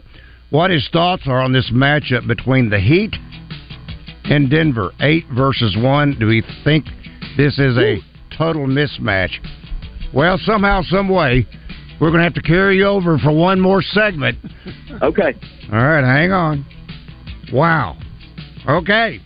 [0.50, 3.14] what his thoughts are on this matchup between the Heat
[4.26, 4.92] and Denver?
[5.02, 6.18] Eight versus one.
[6.18, 6.86] Do we think
[7.36, 7.98] this is a
[8.36, 9.32] total mismatch?
[10.14, 11.46] Well, somehow, some way,
[12.00, 14.38] we're going to have to carry you over for one more segment.
[15.02, 15.34] Okay.
[15.72, 16.66] All right, hang on.
[17.54, 17.98] Wow.
[18.68, 19.22] Okay.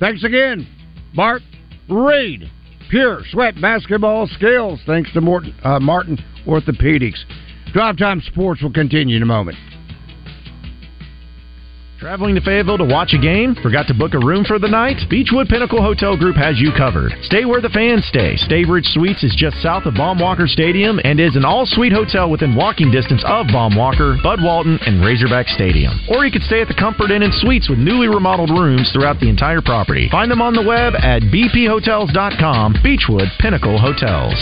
[0.00, 0.66] Thanks again.
[1.14, 1.42] Bart
[1.90, 2.50] Reed,
[2.88, 4.80] pure sweat basketball skills.
[4.86, 7.18] Thanks to Morton, uh, Martin Orthopedics.
[7.74, 9.58] Drive Time Sports will continue in a moment.
[12.06, 13.56] Traveling to Fayetteville to watch a game?
[13.66, 14.94] Forgot to book a room for the night?
[15.10, 17.10] Beechwood Pinnacle Hotel Group has you covered.
[17.22, 18.38] Stay where the fans stay.
[18.46, 22.92] Staybridge Suites is just south of Baum-Walker Stadium and is an all-suite hotel within walking
[22.92, 25.98] distance of Baum-Walker, Bud Walton, and Razorback Stadium.
[26.08, 29.18] Or you could stay at the Comfort Inn and Suites with newly remodeled rooms throughout
[29.18, 30.06] the entire property.
[30.08, 32.76] Find them on the web at bphotels.com.
[32.84, 34.38] Beechwood Pinnacle Hotels.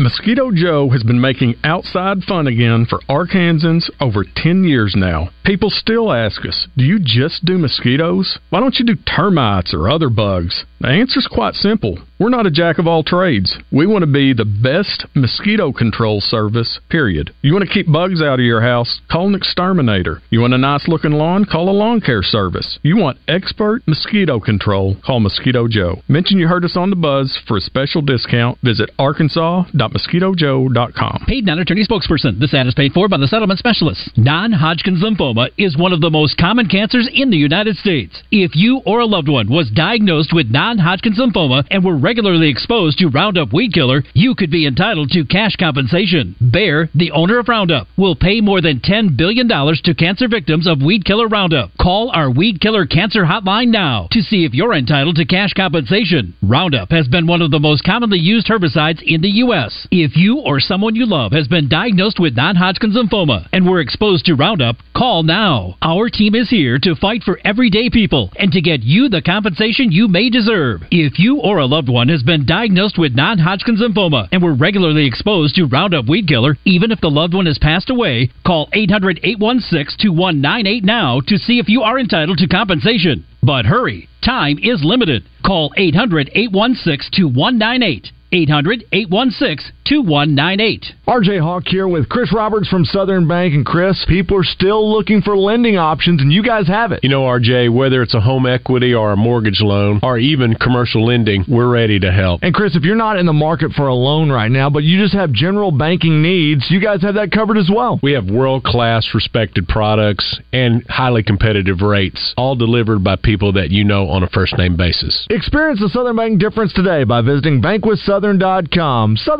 [0.00, 5.28] Mosquito Joe has been making outside fun again for Arkansans over 10 years now.
[5.44, 8.38] People still ask us, do you just do mosquitoes?
[8.48, 10.64] Why don't you do termites or other bugs?
[10.80, 11.98] The answer's quite simple.
[12.20, 13.56] We're not a jack of all trades.
[13.72, 17.32] We want to be the best mosquito control service, period.
[17.40, 19.00] You want to keep bugs out of your house?
[19.10, 20.20] Call an exterminator.
[20.28, 21.46] You want a nice looking lawn?
[21.46, 22.78] Call a lawn care service.
[22.82, 24.96] You want expert mosquito control?
[25.02, 26.02] Call Mosquito Joe.
[26.08, 28.58] Mention you heard us on the buzz for a special discount.
[28.62, 31.24] Visit arkansas.mosquitojoe.com.
[31.26, 32.38] Paid non attorney spokesperson.
[32.38, 34.10] This ad is paid for by the settlement specialists.
[34.18, 38.22] Non Hodgkin's lymphoma is one of the most common cancers in the United States.
[38.30, 42.48] If you or a loved one was diagnosed with non Hodgkin's lymphoma and were regularly
[42.50, 46.34] exposed to Roundup Weed Killer, you could be entitled to cash compensation.
[46.40, 50.82] Bayer, the owner of Roundup, will pay more than $10 billion to cancer victims of
[50.82, 51.70] Weed Killer Roundup.
[51.80, 56.34] Call our Weed Killer Cancer Hotline now to see if you're entitled to cash compensation.
[56.42, 59.86] Roundup has been one of the most commonly used herbicides in the U.S.
[59.92, 63.78] If you or someone you love has been diagnosed with non Hodgkin's lymphoma and were
[63.78, 65.76] exposed to Roundup, call now.
[65.80, 69.92] Our team is here to fight for everyday people and to get you the compensation
[69.92, 70.80] you may deserve.
[70.90, 74.54] If you or a loved one has been diagnosed with non Hodgkin's lymphoma and were
[74.54, 78.68] regularly exposed to Roundup Weed Killer, even if the loved one has passed away, call
[78.72, 83.24] 800 816 2198 now to see if you are entitled to compensation.
[83.42, 85.24] But hurry, time is limited.
[85.44, 88.12] Call 800 816 2198.
[88.32, 90.86] 800 816 2198.
[91.08, 93.54] RJ Hawk here with Chris Roberts from Southern Bank.
[93.54, 97.00] And Chris, people are still looking for lending options, and you guys have it.
[97.02, 101.04] You know, RJ, whether it's a home equity or a mortgage loan or even commercial
[101.04, 102.40] lending, we're ready to help.
[102.44, 105.02] And Chris, if you're not in the market for a loan right now, but you
[105.02, 107.98] just have general banking needs, you guys have that covered as well.
[108.00, 113.70] We have world class respected products and highly competitive rates, all delivered by people that
[113.70, 115.26] you know on a first name basis.
[115.30, 118.19] Experience the Southern Bank difference today by visiting bankwithsouthern.com.
[118.19, 118.19] Southern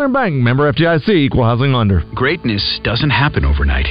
[0.09, 2.03] Bank, member FDIC, equal housing lender.
[2.15, 3.87] Greatness doesn't happen overnight.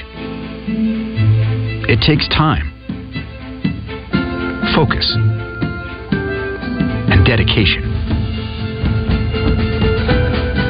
[1.87, 2.73] It takes time,
[4.75, 5.15] focus,
[7.11, 7.83] and dedication.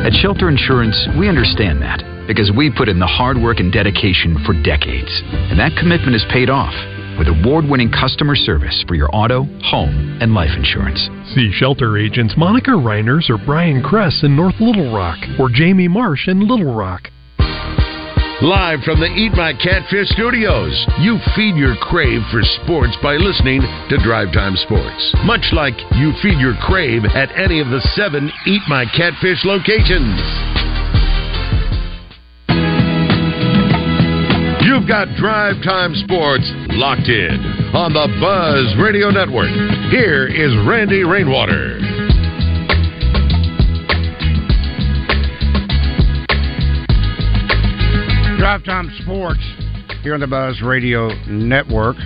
[0.06, 4.38] At Shelter Insurance, we understand that because we put in the hard work and dedication
[4.46, 5.22] for decades.
[5.50, 6.74] And that commitment is paid off
[7.20, 11.10] with award winning customer service for your auto, home, and life insurance.
[11.36, 16.28] See shelter agents Monica Reiners or Brian Kress in North Little Rock or Jamie Marsh
[16.30, 17.12] in Little Rock.
[18.42, 23.60] Live from the Eat My Catfish studios, you feed your crave for sports by listening
[23.60, 25.14] to Drive Time Sports.
[25.26, 30.69] Much like you feed your crave at any of the seven Eat My Catfish locations.
[34.90, 37.38] Got Drive Time Sports locked in
[37.76, 39.52] on the Buzz Radio Network.
[39.92, 41.78] Here is Randy Rainwater.
[48.40, 49.42] Drive Time Sports
[50.02, 51.98] here on the Buzz Radio Network.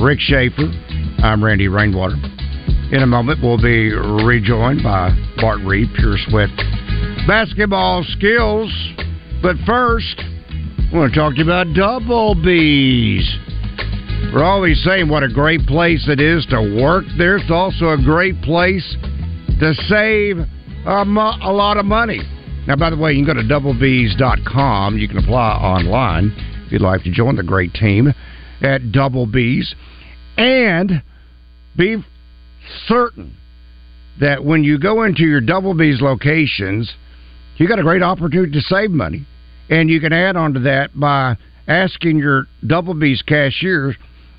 [0.00, 0.70] Rick Shaeffer.
[1.18, 2.14] I'm Randy Rainwater.
[2.92, 6.50] In a moment, we'll be rejoined by Bart Reed, Pure Sweat
[7.26, 8.70] Basketball Skills.
[9.42, 10.22] But first,
[10.90, 11.66] I want to talk to you about.
[14.32, 18.40] We're always saying what a great place it is to work There's also a great
[18.40, 18.96] place
[19.60, 20.38] to save
[20.86, 22.20] a, mo- a lot of money.
[22.66, 24.96] Now, by the way, you can go to doublebees.com.
[24.96, 26.32] You can apply online
[26.64, 28.14] if you'd like to join the great team
[28.62, 29.74] at Double B's.
[30.38, 31.02] And
[31.76, 32.02] be
[32.86, 33.36] certain
[34.20, 36.90] that when you go into your Double B's locations,
[37.56, 39.26] you got a great opportunity to save money.
[39.70, 43.96] And you can add on to that by asking your Double B's cashiers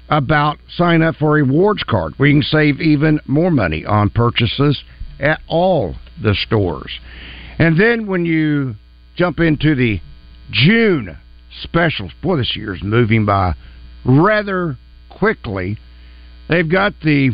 [0.10, 4.84] about sign up for a rewards card you can save even more money on purchases
[5.20, 6.92] at all the stores.
[7.60, 8.76] And then when you
[9.16, 10.02] jump into the
[10.50, 11.18] June
[11.62, 13.54] specials, boy, this year's moving by
[14.06, 14.78] rather
[15.10, 15.78] quickly.
[16.48, 17.32] They've got the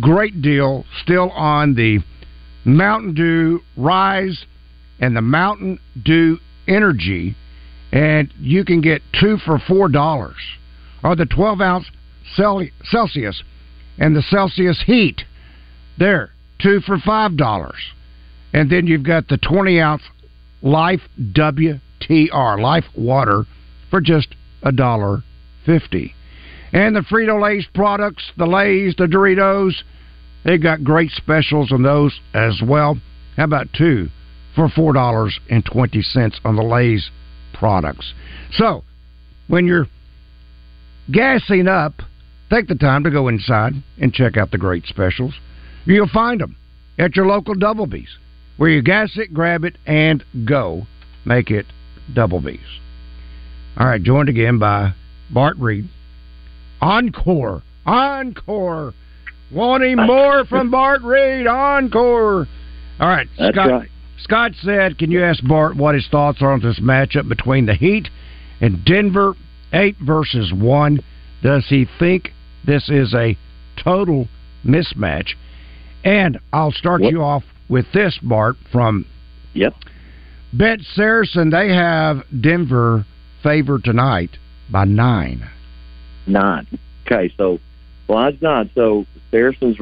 [0.00, 2.00] great deal still on the
[2.64, 4.44] Mountain Dew Rise
[5.00, 6.38] and the Mountain Dew
[6.68, 7.36] Energy,
[7.92, 10.36] and you can get two for four dollars.
[11.02, 11.86] Or the twelve ounce
[12.34, 13.42] Celsius
[13.98, 15.22] and the Celsius Heat,
[15.98, 17.92] there two for five dollars.
[18.54, 20.02] And then you've got the 20 ounce
[20.60, 23.46] Life WTR, Life Water,
[23.90, 24.28] for just
[24.62, 25.22] a dollar
[25.66, 26.14] fifty.
[26.72, 29.74] And the Frito Lay's products, the Lay's, the Doritos,
[30.44, 32.98] they've got great specials on those as well.
[33.36, 34.08] How about two
[34.54, 37.10] for four dollars and twenty cents on the Lay's
[37.54, 38.12] products?
[38.52, 38.84] So
[39.48, 39.86] when you're
[41.10, 41.94] gassing up,
[42.50, 45.34] take the time to go inside and check out the great specials.
[45.84, 46.56] You'll find them
[46.98, 48.18] at your local Double B's
[48.56, 50.86] where you gas it, grab it, and go.
[51.24, 51.66] Make it
[52.14, 52.60] double B's.
[53.76, 54.94] All right, joined again by
[55.30, 55.88] Bart Reed.
[56.80, 57.62] Encore.
[57.86, 58.92] Encore.
[59.50, 61.46] Wanting more from Bart Reed.
[61.46, 62.46] Encore.
[63.00, 63.70] All right, That's Scott.
[63.70, 63.88] right.
[64.22, 67.74] Scott said, "Can you ask Bart what his thoughts are on this matchup between the
[67.74, 68.08] Heat
[68.60, 69.34] and Denver,
[69.72, 71.00] eight versus one?
[71.42, 72.32] Does he think
[72.64, 73.36] this is a
[73.76, 74.28] total
[74.64, 75.34] mismatch?"
[76.04, 79.06] And I'll start you off with this, Bart, from
[79.54, 79.74] Yep.
[80.52, 81.50] Bet Saracen.
[81.50, 83.04] They have Denver
[83.42, 84.30] favored tonight
[84.70, 85.48] by nine.
[86.26, 86.66] Nine.
[87.06, 87.58] Okay, so
[88.08, 88.70] line's nine.
[88.74, 89.78] So Saracen's,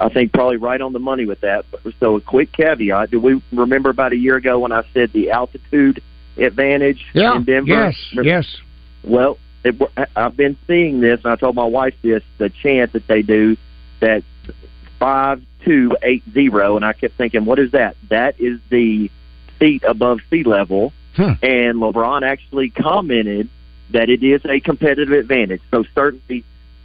[0.00, 1.64] I think, probably right on the money with that.
[2.00, 5.30] So a quick caveat: Do we remember about a year ago when I said the
[5.30, 6.02] altitude
[6.36, 7.36] advantage Yeah.
[7.36, 7.70] in Denver?
[7.72, 7.96] Yes.
[8.12, 8.56] Remember- Yes.
[9.02, 9.74] Well, it,
[10.16, 13.56] I've been seeing this, and I told my wife this: the chant that they do
[14.00, 14.22] that
[14.98, 17.96] five two eight zero, and I kept thinking, what is that?
[18.10, 19.10] That is the
[19.58, 20.92] feet above sea level.
[21.16, 23.48] And LeBron actually commented
[23.90, 25.62] that it is a competitive advantage.
[25.70, 26.44] So certainly,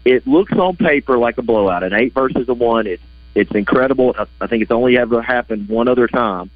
[0.09, 1.83] it looks on paper like a blowout.
[1.83, 3.03] An eight versus a one, it's
[3.35, 4.15] it's incredible.
[4.17, 6.49] I, I think it's only ever happened one other time.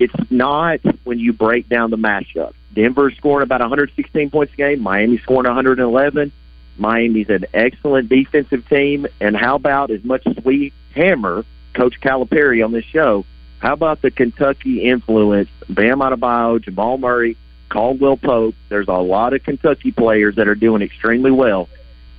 [0.00, 2.54] It's not when you break down the matchup.
[2.74, 4.80] Denver's scoring about 116 points a game.
[4.80, 6.32] Miami's scoring 111.
[6.78, 9.06] Miami's an excellent defensive team.
[9.20, 13.24] And how about as much as we hammer Coach Calipari on this show,
[13.58, 15.50] how about the Kentucky influence?
[15.68, 17.36] Bam Adebayo, Jamal Murray,
[17.68, 18.54] Caldwell Pope.
[18.68, 21.68] There's a lot of Kentucky players that are doing extremely well.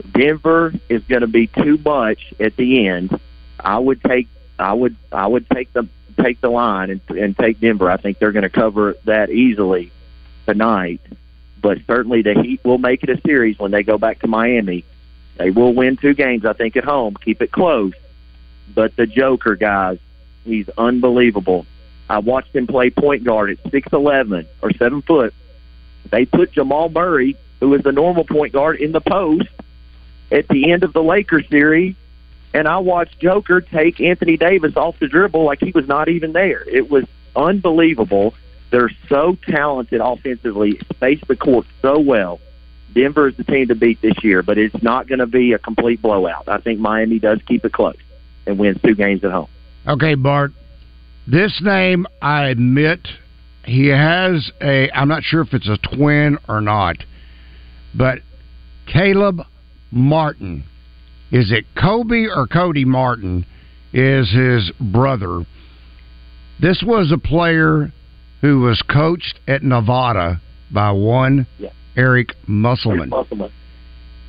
[0.01, 3.19] Denver is going to be too much at the end.
[3.59, 4.27] I would take
[4.57, 5.87] I would I would take the
[6.21, 7.89] take the line and, and take Denver.
[7.89, 9.91] I think they're going to cover that easily
[10.45, 11.01] tonight.
[11.61, 14.83] But certainly the Heat will make it a series when they go back to Miami.
[15.37, 17.15] They will win two games, I think, at home.
[17.23, 17.93] Keep it close.
[18.73, 19.99] But the Joker, guys,
[20.43, 21.65] he's unbelievable.
[22.09, 25.33] I watched him play point guard at six eleven or seven foot.
[26.09, 29.47] They put Jamal Murray, who is the normal point guard, in the post
[30.31, 31.95] at the end of the Lakers series,
[32.53, 36.33] and I watched Joker take Anthony Davis off the dribble like he was not even
[36.33, 36.67] there.
[36.67, 37.05] It was
[37.35, 38.33] unbelievable.
[38.71, 42.39] They're so talented offensively, space the court so well.
[42.93, 45.59] Denver is the team to beat this year, but it's not going to be a
[45.59, 46.47] complete blowout.
[46.47, 47.97] I think Miami does keep it close
[48.45, 49.47] and wins two games at home.
[49.87, 50.51] Okay, Bart.
[51.27, 53.07] This name, I admit,
[53.63, 54.89] he has a.
[54.91, 56.97] I'm not sure if it's a twin or not,
[57.93, 58.19] but
[58.87, 59.41] Caleb
[59.91, 60.63] Martin.
[61.31, 63.45] Is it Kobe or Cody Martin?
[63.93, 65.45] Is his brother.
[66.61, 67.91] This was a player
[68.41, 71.69] who was coached at Nevada by one Yeah.
[71.95, 73.09] Eric Musselman.
[73.09, 73.51] Musselman.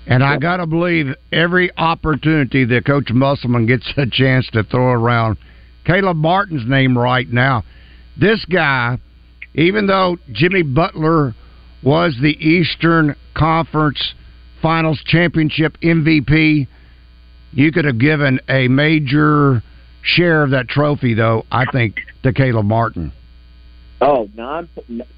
[0.07, 4.91] And I got to believe every opportunity that Coach Musselman gets a chance to throw
[4.91, 5.37] around
[5.85, 7.63] Caleb Martin's name right now.
[8.17, 8.99] This guy,
[9.55, 11.35] even though Jimmy Butler
[11.83, 14.15] was the Eastern Conference
[14.63, 16.69] Finals Championship MVP,
[17.53, 19.63] you could have given a major
[20.03, 23.13] share of that trophy, though, I think, to Caleb Martin.
[24.01, 24.69] Oh, nine.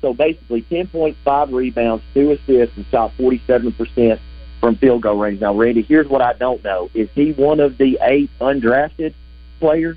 [0.02, 4.20] So basically, ten point five rebounds, two assists, and shot forty seven percent
[4.60, 5.40] from field goal range.
[5.40, 9.14] Now, Randy, here's what I don't know: is he one of the eight undrafted
[9.58, 9.96] players?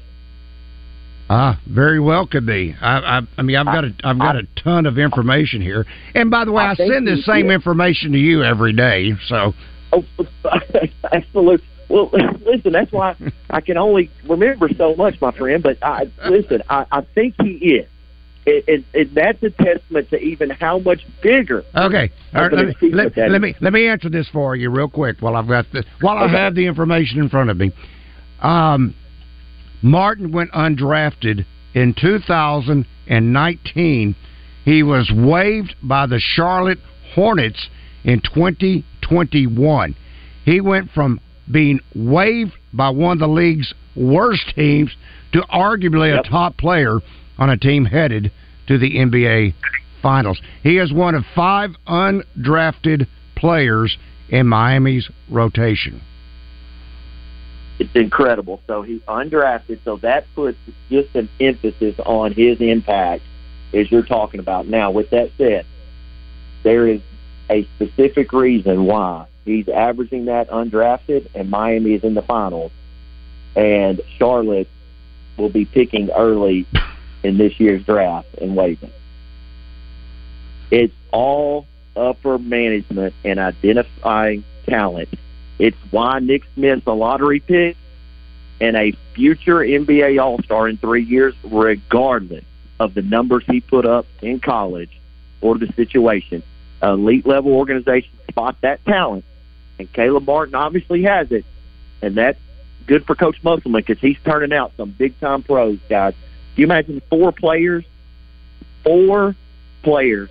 [1.29, 2.73] Ah, very well could be.
[2.81, 5.85] I, I, I mean, I've got a, I've got a ton of information here.
[6.15, 7.53] And by the way, I I, send this same did.
[7.53, 9.13] information to you every day.
[9.27, 9.53] So,
[9.93, 10.03] Oh,
[11.13, 11.65] absolutely.
[11.89, 12.09] Well,
[12.45, 13.15] listen, that's why
[13.49, 15.61] I can only remember so much, my friend.
[15.63, 17.87] But I listen, I, I think he is.
[18.45, 21.63] It, it, it, that's a testament to even how much bigger.
[21.75, 25.17] okay, right, let, me, let, let me let me answer this for you real quick
[25.19, 26.33] while I've got the while I Okay.
[26.37, 27.73] have the information in front of me.
[28.41, 28.95] Um,
[29.81, 34.15] Martin went undrafted in 2019.
[34.65, 36.79] He was waived by the Charlotte
[37.13, 37.69] Hornets
[38.03, 39.95] in 2021.
[40.45, 41.19] He went from
[41.49, 44.91] being waived by one of the league's worst teams
[45.31, 46.25] to arguably Yep.
[46.25, 46.99] a top player
[47.37, 48.31] on a team headed
[48.67, 49.53] to the NBA
[50.01, 50.41] Finals.
[50.63, 53.97] He is one of five undrafted players
[54.29, 56.01] in Miami's rotation.
[57.79, 58.61] It's incredible.
[58.67, 60.57] So he's undrafted, so that puts
[60.89, 63.23] just an emphasis on his impact
[63.73, 64.67] as you're talking about.
[64.67, 65.65] Now, with that said,
[66.63, 67.01] there is
[67.49, 72.71] a specific reason why he's averaging that undrafted and Miami is in the finals
[73.55, 74.67] and Charlotte
[75.37, 76.65] will be picking early
[77.23, 78.91] in this year's draft and waiving.
[80.71, 81.65] It's all
[81.95, 85.09] upper management and identifying talent.
[85.59, 87.77] It's why Nick Smith's a lottery pick
[88.61, 92.43] and a future NBA All Star in three years, regardless
[92.79, 94.99] of the numbers he put up in college
[95.41, 96.43] or the situation.
[96.81, 99.25] Elite level organizations spot that talent,
[99.79, 101.45] and Caleb Martin obviously has it,
[102.01, 102.39] and that's
[102.85, 106.13] good for Coach Musselman because he's turning out some big time pros, guys.
[106.55, 107.83] you imagine four players,
[108.83, 109.35] four
[109.81, 110.29] players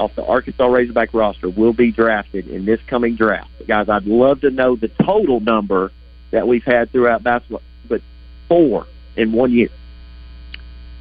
[0.00, 3.50] off the Arkansas Razorback roster will be drafted in this coming draft.
[3.68, 5.92] Guys, I'd love to know the total number
[6.32, 8.00] that we've had throughout basketball, but
[8.48, 8.86] four
[9.16, 9.68] in one year.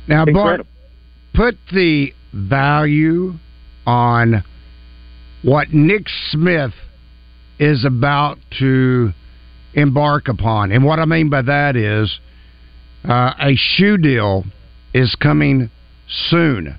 [0.08, 0.66] Now, Bart,
[1.34, 3.36] put the value
[3.88, 4.44] on
[5.44, 6.74] what Nick Smith
[7.58, 9.14] is about to
[9.74, 10.72] embark upon.
[10.72, 12.20] And what I mean by that is
[13.08, 14.44] uh, a shoe deal
[14.94, 15.70] is coming
[16.30, 16.78] soon.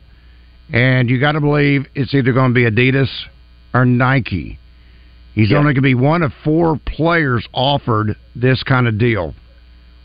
[0.72, 3.08] And you got to believe it's either going to be Adidas
[3.74, 4.58] or Nike.
[5.34, 5.58] He's Yeah.
[5.58, 9.34] only going to be one of four players offered this kind of deal.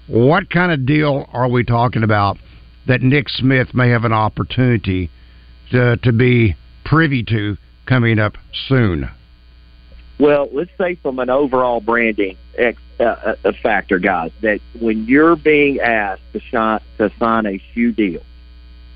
[0.08, 2.38] What kind of deal are we talking about
[2.88, 5.10] that Nick Smith may have an opportunity
[5.72, 8.38] to, to be privy to coming up
[8.68, 9.10] soon?
[10.20, 15.36] Well, let's say from an overall branding ex, uh, uh, factor, guys, that when you're
[15.36, 18.22] being asked to, shine, to sign a shoe deal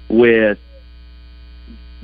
[0.07, 0.57] with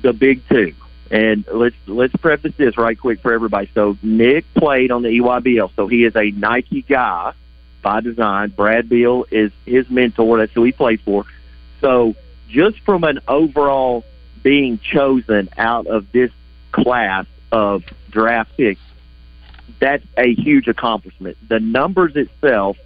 [0.06, 0.74] the big two,
[1.10, 3.70] and let's let's preface this right quick for everybody.
[3.74, 7.34] So Nick played on the EYBL, so he is a Nike guy
[7.82, 8.49] by design.
[8.49, 10.38] Brad Beal is his mentor.
[10.38, 11.26] That's who he played for.
[11.82, 12.16] So
[12.49, 14.06] just from an overall
[14.43, 16.32] being chosen out of this
[16.72, 18.82] class of draft picks,
[19.80, 21.38] that's a huge accomplishment.
[21.47, 22.78] The numbers itself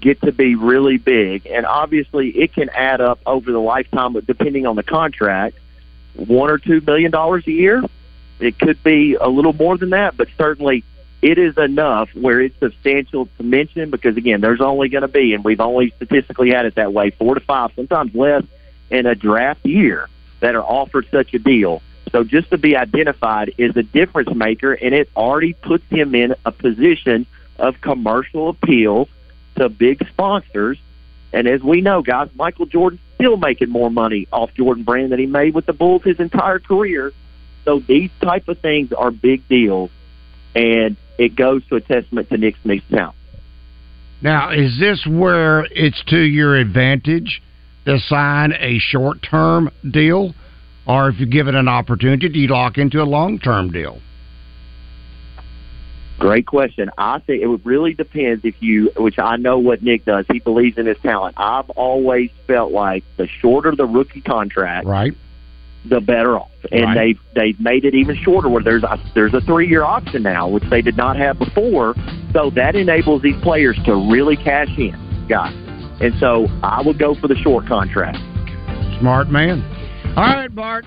[0.00, 4.66] get to be really big, and obviously it can add up over the lifetime, depending
[4.66, 5.56] on the contract,
[6.14, 7.82] one or two million dollars a year.
[8.40, 10.84] It could be a little more than that, but certainly
[11.22, 15.32] it is enough where it's substantial to mention because again, there's only going to be,
[15.32, 18.42] and we've only statistically had it that way, four to five, sometimes less,
[18.90, 20.08] in a draft year
[20.40, 21.80] that are offered such a deal.
[22.12, 26.34] So just to be identified is a difference maker, and it already puts him in
[26.44, 27.26] a position
[27.58, 29.08] of commercial appeal
[29.56, 30.78] to big sponsors.
[31.32, 35.18] And as we know, guys, Michael Jordan's still making more money off Jordan Brand than
[35.18, 37.12] he made with the Bulls his entire career.
[37.64, 39.90] So these type of things are big deals,
[40.54, 43.16] and it goes to a testament to Nick Smith's talent.
[44.20, 47.42] Now, is this where it's to your advantage
[47.84, 50.34] to sign a short term deal?
[50.86, 54.00] Or if you give it an opportunity, do you lock into a long term deal?
[56.18, 56.90] Great question.
[56.96, 60.24] I think it would really depends if you, which I know what Nick does.
[60.32, 61.34] He believes in his talent.
[61.36, 65.12] I've always felt like the shorter the rookie contract, right,
[65.84, 66.50] the better off.
[66.70, 66.94] And Right.
[66.94, 68.48] they've they've made it even shorter.
[68.48, 71.94] Where there's a, there's a three year option now, which they did not have before.
[72.32, 74.96] So that enables these players to really cash in,
[75.28, 75.54] guys.
[76.00, 78.18] And so I would go for the short contract.
[79.00, 79.62] Smart man.
[80.16, 80.86] All right, Bart.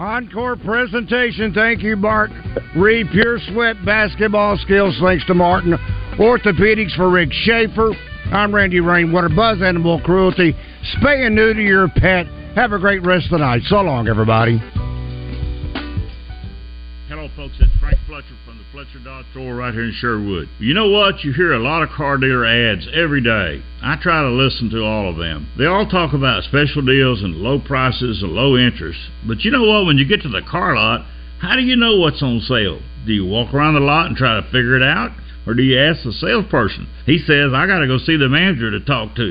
[0.00, 1.52] Encore presentation.
[1.52, 2.30] Thank you, Bart.
[2.74, 4.98] Reed Pure Sweat Basketball Skills.
[4.98, 5.72] Thanks to Martin.
[6.18, 7.90] Orthopedics for Rick Shaeffer.
[8.32, 9.28] I'm Randy Rainwater.
[9.28, 10.56] Buzz Animal Cruelty.
[10.96, 12.26] Spay and neuter your pet.
[12.54, 13.60] Have a great rest of the night.
[13.66, 14.56] So long, everybody.
[17.08, 17.56] Hello, folks.
[17.60, 18.39] It's Frank Fletcher
[18.80, 20.48] Fletcher Dodge store right here in Sherwood.
[20.58, 21.22] You know what?
[21.22, 23.62] You hear a lot of car dealer ads every day.
[23.82, 25.52] I try to listen to all of them.
[25.58, 28.98] They all talk about special deals and low prices and low interest.
[29.28, 29.84] But you know what?
[29.84, 31.04] When you get to the car lot,
[31.42, 32.80] how do you know what's on sale?
[33.04, 35.10] Do you walk around the lot and try to figure it out?
[35.46, 36.88] Or do you ask the salesperson?
[37.04, 39.28] He says, I got to go see the manager to talk to.